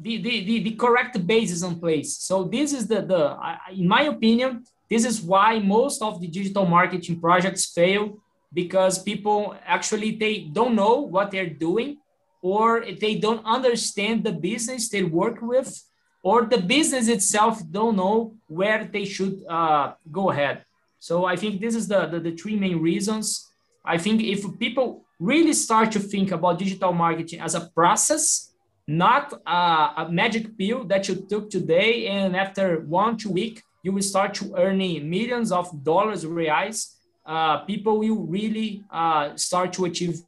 [0.00, 2.16] the, the, the, the, correct basis in place.
[2.18, 3.36] So this is the, the
[3.72, 8.18] in my opinion, this is why most of the digital marketing projects fail
[8.52, 11.98] because people actually they don't know what they're doing
[12.42, 15.82] or they don't understand the business they work with
[16.22, 20.64] or the business itself don't know where they should uh, go ahead
[20.98, 23.45] so i think this is the, the, the three main reasons
[23.86, 28.52] i think if people really start to think about digital marketing as a process
[28.88, 34.02] not a magic pill that you took today and after one two week you will
[34.02, 40.22] start to earning millions of dollars reais uh, people will really uh, start to achieve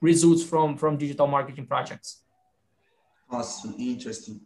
[0.00, 2.22] results from from digital marketing projects.
[3.30, 4.40] Awesome, interesting.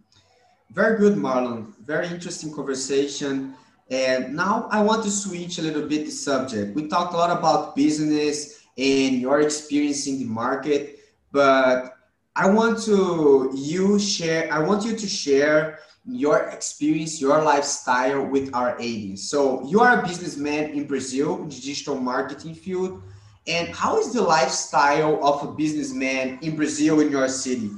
[0.71, 1.73] Very good, Marlon.
[1.85, 3.55] Very interesting conversation.
[3.91, 6.75] And now I want to switch a little bit the subject.
[6.75, 10.99] We talked a lot about business and your experience in the market,
[11.33, 11.95] but
[12.35, 14.53] I want to you share.
[14.53, 19.31] I want you to share your experience, your lifestyle with our audience.
[19.31, 23.03] So you are a businessman in Brazil, in the digital marketing field.
[23.47, 27.71] And how is the lifestyle of a businessman in Brazil in your city?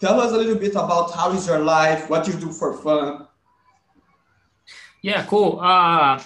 [0.00, 3.25] Tell us a little bit about how is your life, what you do for fun.
[5.06, 5.60] Yeah, cool.
[5.62, 6.20] Uh,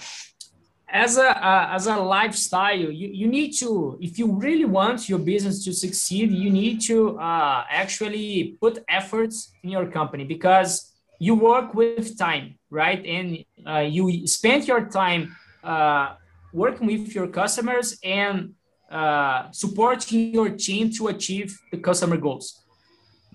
[0.89, 5.19] as a uh, as a lifestyle, you, you need to if you really want your
[5.19, 11.35] business to succeed, you need to uh, actually put efforts in your company because you
[11.35, 13.05] work with time, right?
[13.05, 16.15] And uh, you spend your time uh,
[16.51, 18.55] working with your customers and
[18.89, 22.65] uh, supporting your team to achieve the customer goals.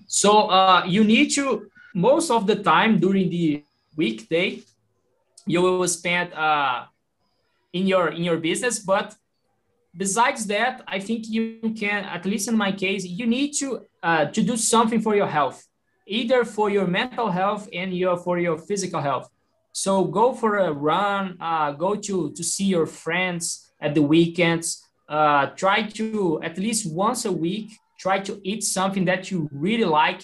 [0.07, 3.63] So you need to most of the time during the
[3.95, 4.61] weekday,
[5.47, 6.85] you will spend uh,
[7.73, 8.79] in your in your business.
[8.79, 9.15] But
[9.95, 14.25] besides that, I think you can at least in my case, you need to uh,
[14.25, 15.65] to do something for your health,
[16.05, 19.29] either for your mental health and your for your physical health.
[19.71, 24.83] So go for a run, uh, go to to see your friends at the weekends.
[25.07, 29.85] Uh, try to at least once a week try to eat something that you really
[29.85, 30.21] like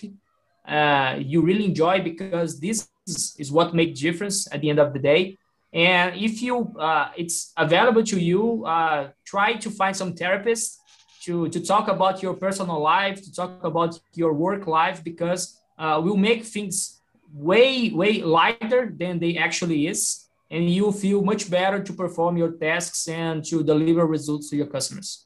[0.68, 4.94] uh, you really enjoy because this is, is what makes difference at the end of
[4.94, 5.38] the day
[5.74, 10.80] and if you uh, it's available to you uh, try to find some therapist
[11.24, 16.00] to, to talk about your personal life to talk about your work life because uh,
[16.04, 17.02] we'll make things
[17.34, 22.52] way way lighter than they actually is and you feel much better to perform your
[22.52, 25.26] tasks and to deliver results to your customers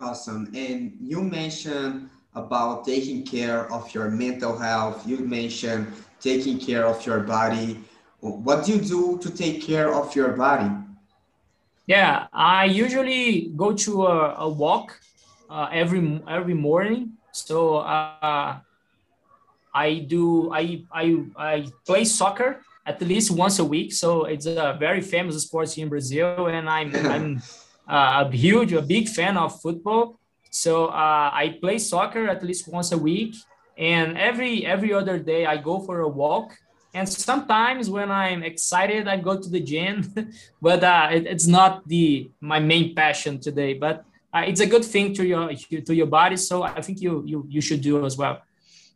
[0.00, 0.50] Awesome.
[0.54, 5.06] And you mentioned about taking care of your mental health.
[5.06, 5.86] You mentioned
[6.24, 7.78] taking care of your body.
[8.20, 10.70] What do you do to take care of your body?
[11.86, 14.98] Yeah, I usually go to a, a walk
[15.50, 17.20] uh, every every morning.
[17.32, 18.58] So uh,
[19.74, 21.06] I do I, I
[21.36, 23.92] I play soccer at least once a week.
[23.92, 27.42] So it's a very famous sport here in Brazil, and I'm I'm
[27.86, 30.18] uh, a huge, a big fan of football.
[30.50, 33.34] So uh, I play soccer at least once a week,
[33.78, 36.56] and every every other day I go for a walk.
[36.94, 40.14] And sometimes when I'm excited, I go to the gym,
[40.62, 43.74] but uh, it, it's not the my main passion today.
[43.74, 47.22] But uh, it's a good thing to your to your body, so I think you
[47.26, 48.42] you you should do as well.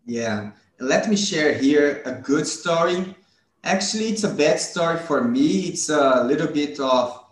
[0.07, 3.15] Yeah, let me share here a good story.
[3.65, 5.69] Actually, it's a bad story for me.
[5.71, 7.25] It's a little bit of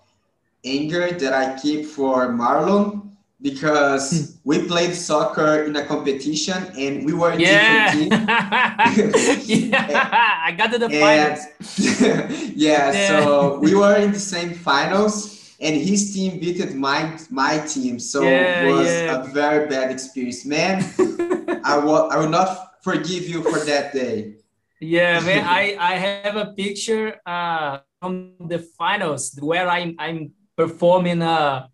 [0.64, 3.05] anger that I keep for Marlon
[3.42, 4.38] because hmm.
[4.44, 7.94] we played soccer in a competition and we were in yeah.
[7.94, 9.48] different teams.
[9.70, 11.40] yeah, I got to the finals.
[12.56, 17.58] yeah, yeah, so we were in the same finals and his team beat my my
[17.58, 17.98] team.
[17.98, 19.20] So yeah, it was yeah.
[19.20, 20.44] a very bad experience.
[20.44, 20.84] Man,
[21.64, 24.36] I will I will not forgive you for that day.
[24.80, 31.22] Yeah, man, I, I have a picture uh, from the finals where I'm I'm performing
[31.22, 31.70] a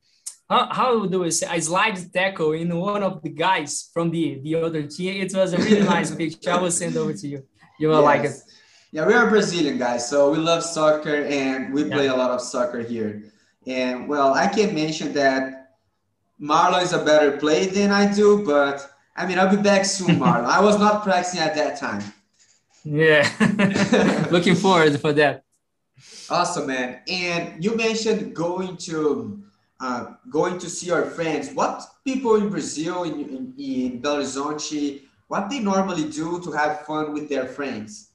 [0.53, 4.41] how, how do we say a slide tackle in one of the guys from the
[4.45, 5.23] the other team.
[5.25, 6.51] It was a really nice picture.
[6.51, 7.39] I will send over to you.
[7.81, 8.13] You will yes.
[8.13, 8.37] like it.
[8.93, 12.41] Yeah, we are Brazilian guys, so we love soccer and we play a lot of
[12.43, 13.33] soccer here.
[13.67, 15.41] And well, I can mention that
[16.39, 18.77] Marlon is a better player than I do, but
[19.17, 20.45] I mean, I'll be back soon, Marlon.
[20.45, 22.03] I was not practicing at that time.
[22.85, 23.25] Yeah,
[24.31, 25.45] looking forward for that.
[26.29, 27.01] Awesome, man.
[27.09, 29.43] And you mentioned going to
[29.83, 31.51] uh, going to see our friends.
[31.53, 36.83] What people in Brazil, in, in, in Belo Horizonte, what they normally do to have
[36.87, 38.13] fun with their friends?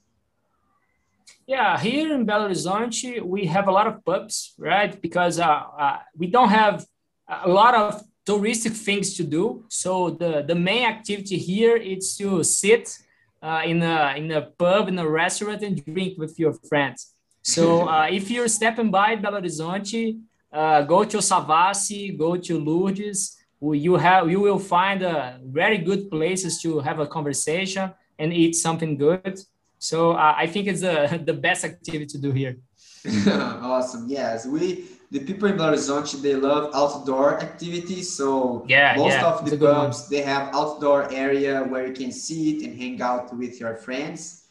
[1.46, 5.00] Yeah, here in Belo Horizonte, we have a lot of pubs, right?
[5.02, 6.86] Because uh, uh, we don't have
[7.28, 9.66] a lot of touristic things to do.
[9.68, 12.98] So the, the main activity here is to sit
[13.42, 17.14] uh, in, a, in a pub, in a restaurant and drink with your friends.
[17.42, 20.20] So uh, if you're stepping by Belo Horizonte,
[20.58, 23.38] uh, go to Savassi, go to Lourdes.
[23.62, 28.56] You have you will find uh, very good places to have a conversation and eat
[28.56, 29.40] something good.
[29.80, 32.58] So uh, I think it's the the best activity to do here.
[33.74, 34.06] awesome.
[34.08, 38.08] Yes, we the people in Belo Horizonte they love outdoor activities.
[38.20, 42.64] So yeah, most yeah, of the pubs they have outdoor area where you can sit
[42.66, 44.47] and hang out with your friends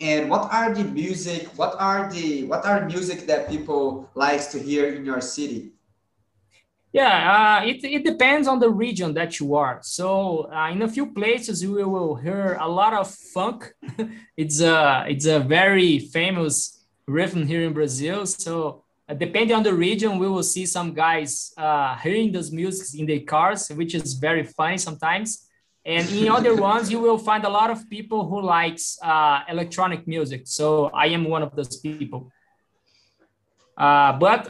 [0.00, 4.58] and what are the music what are the what are music that people likes to
[4.58, 5.74] hear in your city
[6.94, 9.80] Yeah, uh, it, it depends on the region that you are.
[9.82, 13.74] So uh, in a few places you will hear a lot of funk.
[14.36, 18.26] it's a it's a very famous rhythm here in Brazil.
[18.26, 22.98] So uh, depending on the region, we will see some guys uh, hearing those music
[22.98, 25.50] in their cars, which is very funny sometimes.
[25.86, 30.06] And in other ones, you will find a lot of people who likes uh, electronic
[30.06, 30.42] music.
[30.46, 32.30] So I am one of those people.
[33.76, 34.48] Uh, but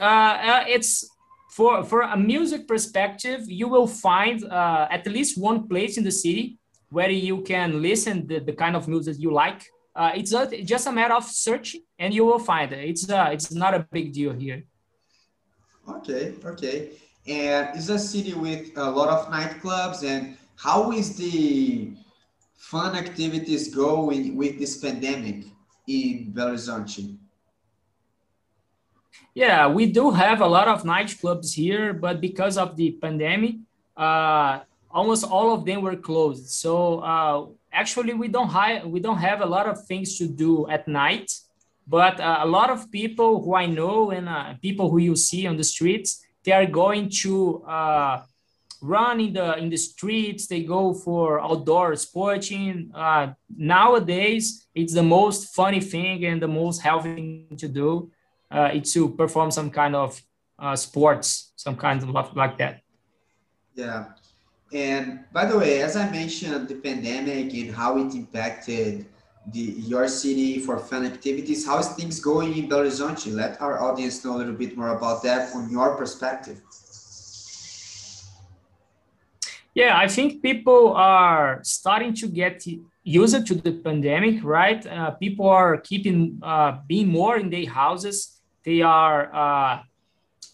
[0.68, 1.09] it's
[1.55, 6.11] for for a music perspective, you will find uh, at least one place in the
[6.11, 6.59] city
[6.91, 9.61] where you can listen the, the kind of music you like.
[9.97, 12.89] Uh, it's a, just a matter of searching, and you will find it.
[12.91, 14.64] It's uh, it's not a big deal here.
[15.89, 16.91] Okay, okay.
[17.26, 20.03] And it's a city with a lot of nightclubs.
[20.03, 21.92] And how is the
[22.57, 25.44] fun activities going with this pandemic
[25.86, 27.18] in Belo Horizonte?
[29.34, 33.57] Yeah, we do have a lot of nightclubs here, but because of the pandemic,
[33.96, 36.46] uh, almost all of them were closed.
[36.48, 40.68] So uh, actually, we don't have we don't have a lot of things to do
[40.70, 41.32] at night.
[41.86, 45.46] But uh, a lot of people who I know and uh, people who you see
[45.46, 48.22] on the streets, they are going to uh,
[48.85, 50.47] run in the in the streets.
[50.47, 52.91] They go for outdoor sporting.
[52.95, 58.11] Uh, nowadays, it's the most funny thing and the most healthy thing to do
[58.55, 60.20] uh, it's to perform some kind of
[60.59, 62.82] uh, sports, some kind of like that.
[63.74, 64.07] Yeah.
[64.72, 69.07] And by the way, as I mentioned, the pandemic and how it impacted
[69.53, 73.35] the your city for fun activities, how is things going in Belo Horizonte?
[73.35, 76.61] Let our audience know a little bit more about that from your perspective.
[79.74, 82.64] Yeah, I think people are starting to get
[83.02, 84.86] used to the pandemic, right?
[84.86, 88.40] Uh, people are keeping uh, being more in their houses.
[88.64, 89.82] They are uh,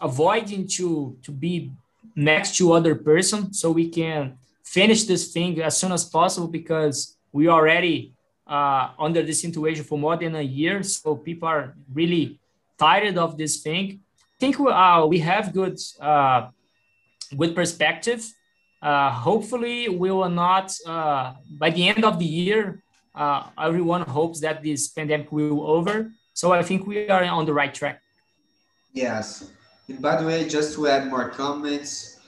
[0.01, 1.71] avoiding to to be
[2.17, 7.17] next to other person so we can finish this thing as soon as possible because
[7.31, 8.15] we already
[8.47, 10.83] uh, under this situation for more than a year.
[10.83, 12.41] So people are really
[12.79, 14.01] tired of this thing.
[14.17, 16.49] I think we, uh, we have good uh,
[17.37, 18.25] good perspective
[18.83, 22.83] uh, hopefully we will not uh, by the end of the year
[23.15, 26.11] uh, everyone hopes that this pandemic will over
[26.41, 28.01] so I think we are on the right track.
[28.95, 29.51] Yes.
[29.89, 32.21] And by the way, just to add more comments,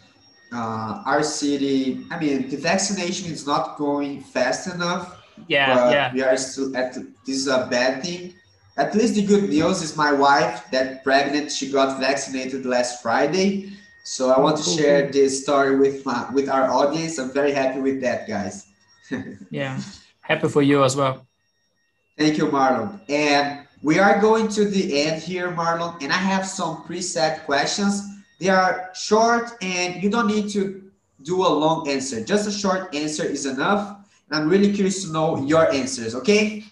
[0.52, 5.18] uh, our city, I mean, the vaccination is not going fast enough.
[5.48, 6.12] Yeah, yeah.
[6.12, 6.92] We are still at,
[7.24, 8.34] this is a bad thing.
[8.76, 13.72] At least the good news is my wife that pregnant, she got vaccinated last Friday.
[14.04, 17.18] So I want to oh, share this story with my, with our audience.
[17.18, 18.66] I'm very happy with that, guys.
[19.50, 19.80] yeah,
[20.20, 21.26] happy for you as well.
[22.18, 23.00] Thank you, Marlon.
[23.08, 28.02] And we are going to the end here, Marlon, and I have some preset questions.
[28.38, 30.90] They are short and you don't need to
[31.22, 32.24] do a long answer.
[32.24, 33.98] Just a short answer is enough.
[34.28, 36.64] And I'm really curious to know your answers, okay?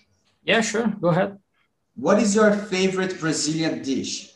[0.42, 0.88] Yeah, sure.
[1.00, 1.38] Go ahead.
[1.94, 4.32] What is your favorite Brazilian dish?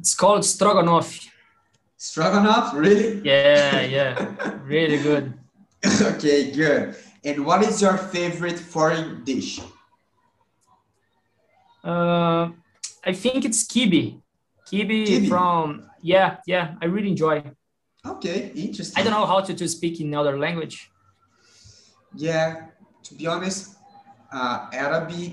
[0.00, 1.28] It's called stroganoff.
[1.98, 3.20] Stroganoff, really?
[3.24, 4.58] Yeah, yeah.
[4.62, 5.34] really good.
[6.00, 6.94] okay, good.
[7.24, 9.60] And what is your favorite foreign dish?
[11.82, 12.50] Uh,
[13.04, 14.22] I think it's quibe.
[14.64, 15.06] quibe.
[15.06, 15.28] quibe.
[15.28, 16.76] from yeah, yeah.
[16.80, 17.42] I really enjoy.
[18.06, 19.00] Okay, interesting.
[19.00, 20.90] I don't know how to, to speak in other language.
[22.14, 22.68] Yeah,
[23.02, 23.74] to be honest,
[24.32, 25.32] uh, Arabic.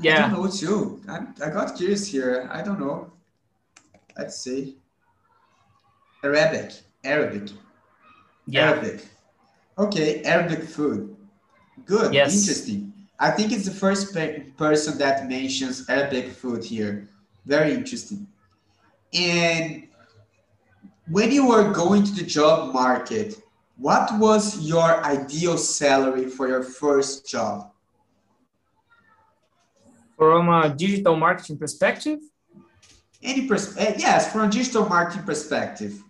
[0.00, 0.16] Yeah.
[0.16, 1.00] I don't know too.
[1.08, 2.50] I, I got curious here.
[2.52, 3.12] I don't know.
[4.18, 4.78] Let's see.
[6.34, 6.72] Arabic.
[7.04, 7.50] Arabic.
[8.46, 8.70] Yeah.
[8.70, 9.06] Arabic.
[9.78, 11.16] Okay, Arabic food.
[11.84, 12.14] Good.
[12.14, 12.34] Yes.
[12.34, 12.92] Interesting.
[13.18, 17.08] I think it's the first pe person that mentions Arabic food here.
[17.44, 18.26] Very interesting.
[19.14, 19.88] And
[21.08, 23.40] when you were going to the job market,
[23.78, 27.70] what was your ideal salary for your first job?
[30.16, 32.20] From a digital marketing perspective?
[33.22, 36.02] Any pers uh, yes, from a digital marketing perspective.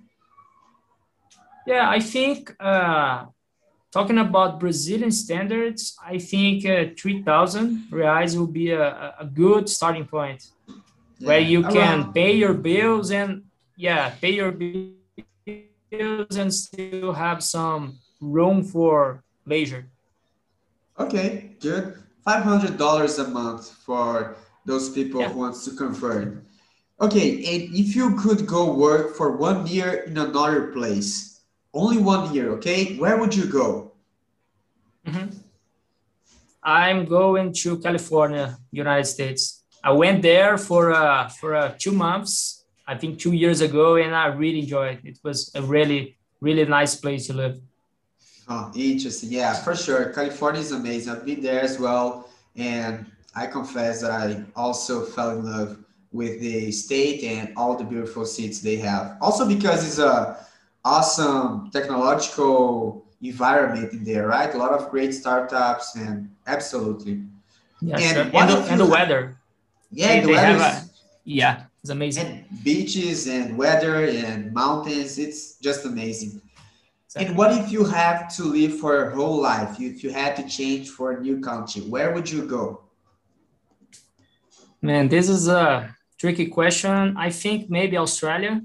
[1.67, 3.27] Yeah, I think uh,
[3.97, 10.05] Talking about Brazilian standards, I think uh, 3,000 reais will be a, a good starting
[10.05, 10.77] point yeah.
[11.27, 13.45] where you can pay your bills and,
[13.75, 19.87] yeah, pay your bills and still have some room for leisure.
[20.99, 21.97] Okay, good.
[22.27, 24.37] $500 a month for
[24.67, 25.31] those people yeah.
[25.31, 26.45] who wants to convert.
[27.01, 31.36] Okay, and if you could go work for one year in another place,
[31.77, 32.97] only one year, okay?
[32.97, 33.93] Where would you go?
[35.07, 35.37] Mm-hmm.
[36.62, 39.62] I'm going to California, United States.
[39.85, 42.57] I went there for uh, for uh, two months
[42.87, 45.09] I think two years ago, and I really enjoyed it.
[45.09, 47.61] It was a really, really nice place to live.
[48.49, 49.33] Oh, interesting.
[49.33, 50.12] Yeah, for sure.
[50.12, 51.12] California is amazing.
[51.12, 52.31] I've been there as well.
[52.55, 55.79] And I confess that I also fell in love
[56.12, 59.18] with the state and all the beautiful seats they have.
[59.20, 60.47] Also because it's a
[60.87, 64.55] awesome technological environment in there, right?
[64.55, 67.22] A lot of great startups and absolutely.
[67.80, 69.37] Yeah, and, and, the, and the weather.
[69.91, 70.62] Yeah, they, the weather.
[70.62, 70.82] A,
[71.24, 72.26] yeah, it's amazing.
[72.26, 75.18] And beaches and weather and mountains.
[75.18, 76.41] It's just amazing.
[77.07, 77.26] Exactly.
[77.26, 79.80] And what if you have to live for your whole life?
[79.80, 82.82] If you had to change for a new country, where would you go?
[84.80, 87.16] Man, this is a tricky question.
[87.16, 88.62] I think maybe Australia,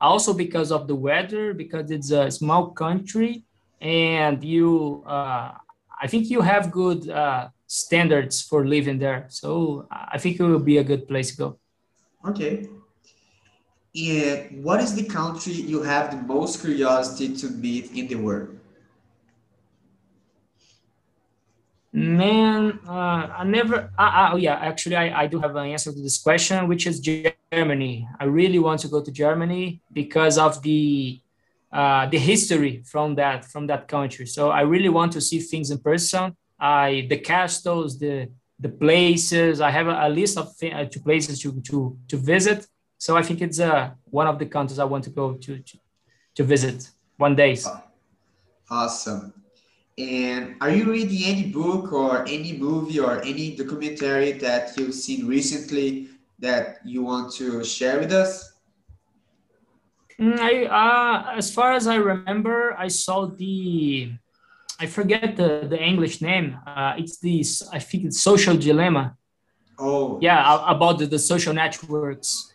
[0.00, 3.44] also because of the weather, because it's a small country,
[3.80, 5.52] and you, uh,
[6.00, 9.26] I think you have good uh, standards for living there.
[9.28, 11.58] So I think it will be a good place to go.
[12.26, 12.68] Okay.
[13.92, 18.58] yeah what is the country you have the most curiosity to meet in the world?
[21.96, 23.88] Man, uh, I never.
[23.96, 26.98] Uh, oh, yeah, actually, I, I do have an answer to this question, which is
[26.98, 28.08] Germany.
[28.18, 31.20] I really want to go to Germany because of the
[31.72, 34.26] uh, the history from that from that country.
[34.26, 36.36] So I really want to see things in person.
[36.58, 38.28] I the castles, the
[38.58, 39.60] the places.
[39.60, 42.66] I have a, a list of th- uh, places to to to visit.
[42.98, 45.78] So I think it's uh, one of the countries I want to go to to,
[46.34, 47.56] to visit one day.
[48.68, 49.43] Awesome.
[49.96, 55.28] And are you reading any book or any movie or any documentary that you've seen
[55.28, 56.08] recently
[56.40, 58.52] that you want to share with us?
[60.18, 64.12] Mm, I, uh, as far as I remember, I saw the,
[64.80, 66.56] I forget the, the English name.
[66.66, 69.16] Uh, it's the, I think it's Social Dilemma.
[69.78, 70.18] Oh.
[70.20, 72.52] Yeah, about the, the social networks.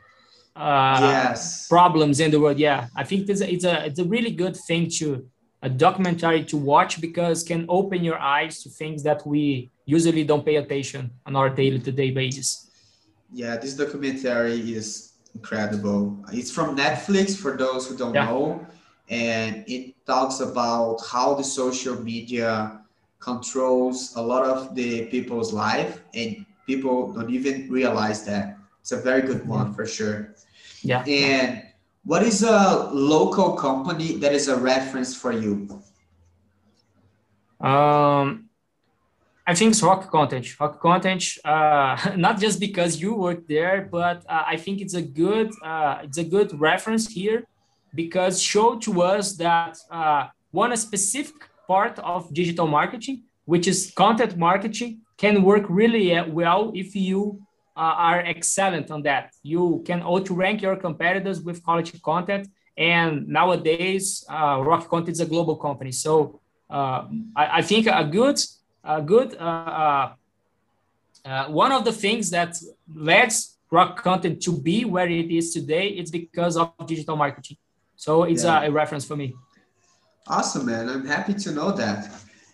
[0.56, 1.68] Uh, yes.
[1.68, 2.60] Problems in the world.
[2.60, 5.26] Yeah, I think it's a, it's a, it's a really good thing to
[5.62, 10.46] a documentary to watch because can open your eyes to things that we usually don't
[10.46, 12.70] pay attention on our daily to day basis.
[13.34, 16.24] Yeah, this documentary is incredible.
[16.32, 18.26] It's from Netflix for those who don't yeah.
[18.26, 18.66] know,
[19.10, 22.82] and it talks about how the social media
[23.20, 28.58] controls a lot of the people's life, and people don't even realize that.
[28.82, 29.76] It's a very good one mm-hmm.
[29.76, 30.36] for sure.
[30.82, 31.04] Yeah.
[31.06, 31.64] And
[32.10, 35.70] what is a local company that is a reference for you?
[37.62, 38.50] Um,
[39.46, 40.60] I think it's Rock Content.
[40.60, 45.04] Rock Content, uh, not just because you work there, but uh, I think it's a
[45.04, 47.44] good uh, it's a good reference here
[47.94, 54.36] because show to us that uh, one specific part of digital marketing, which is content
[54.36, 57.40] marketing, can work really uh, well if you
[57.82, 59.34] are excellent on that.
[59.44, 62.48] You can outrank your competitors with quality content.
[62.78, 65.92] And nowadays, uh, Rock Content is a global company.
[65.92, 68.40] So uh, I, I, think a good,
[68.84, 70.14] a good uh,
[71.26, 72.58] uh, one of the things that
[72.94, 73.34] led
[73.72, 77.58] Rock Content to be where it is today is because of digital marketing.
[77.96, 78.62] So it's yeah.
[78.62, 79.36] a, a reference for me.
[80.28, 80.90] Awesome, man.
[80.90, 82.10] I'm happy to know that.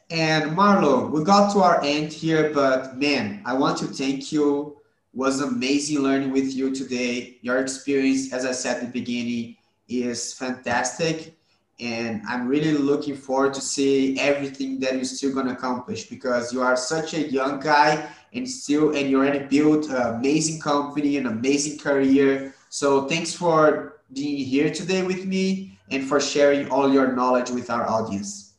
[0.09, 4.74] And Marlo, we got to our end here, but man, I want to thank you
[5.15, 7.37] was amazing learning with you today.
[7.41, 9.55] Your experience, as I said at the beginning,
[9.87, 11.37] is fantastic.
[11.79, 16.53] And I'm really looking forward to see everything that you're still going to accomplish because
[16.53, 21.17] you are such a young guy and still, and you already built an amazing company,
[21.17, 22.53] an amazing career.
[22.69, 27.69] So thanks for being here today with me and for sharing all your knowledge with
[27.69, 28.53] our audience.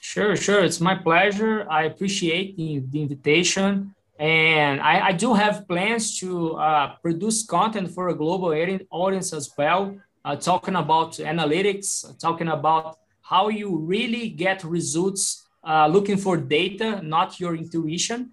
[0.00, 0.62] Sure, sure.
[0.62, 1.66] It's my pleasure.
[1.70, 3.93] I appreciate the, the invitation.
[4.18, 8.54] And I, I do have plans to uh, produce content for a global
[8.90, 15.86] audience as well, uh, talking about analytics, talking about how you really get results uh,
[15.88, 18.30] looking for data, not your intuition.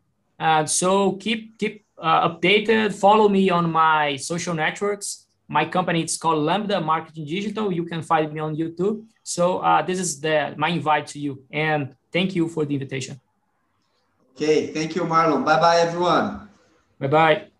[0.66, 2.94] So keep keep uh, updated.
[2.94, 5.28] Follow me on my social networks.
[5.48, 7.72] My company it's called Lambda Marketing Digital.
[7.72, 9.06] You can find me on YouTube.
[9.24, 13.20] So uh, this is the my invite to you, and thank you for the invitation.
[14.36, 15.46] Okay, thank you, Marlon.
[15.46, 16.50] Bye bye, everyone.
[17.00, 17.51] Bye bye.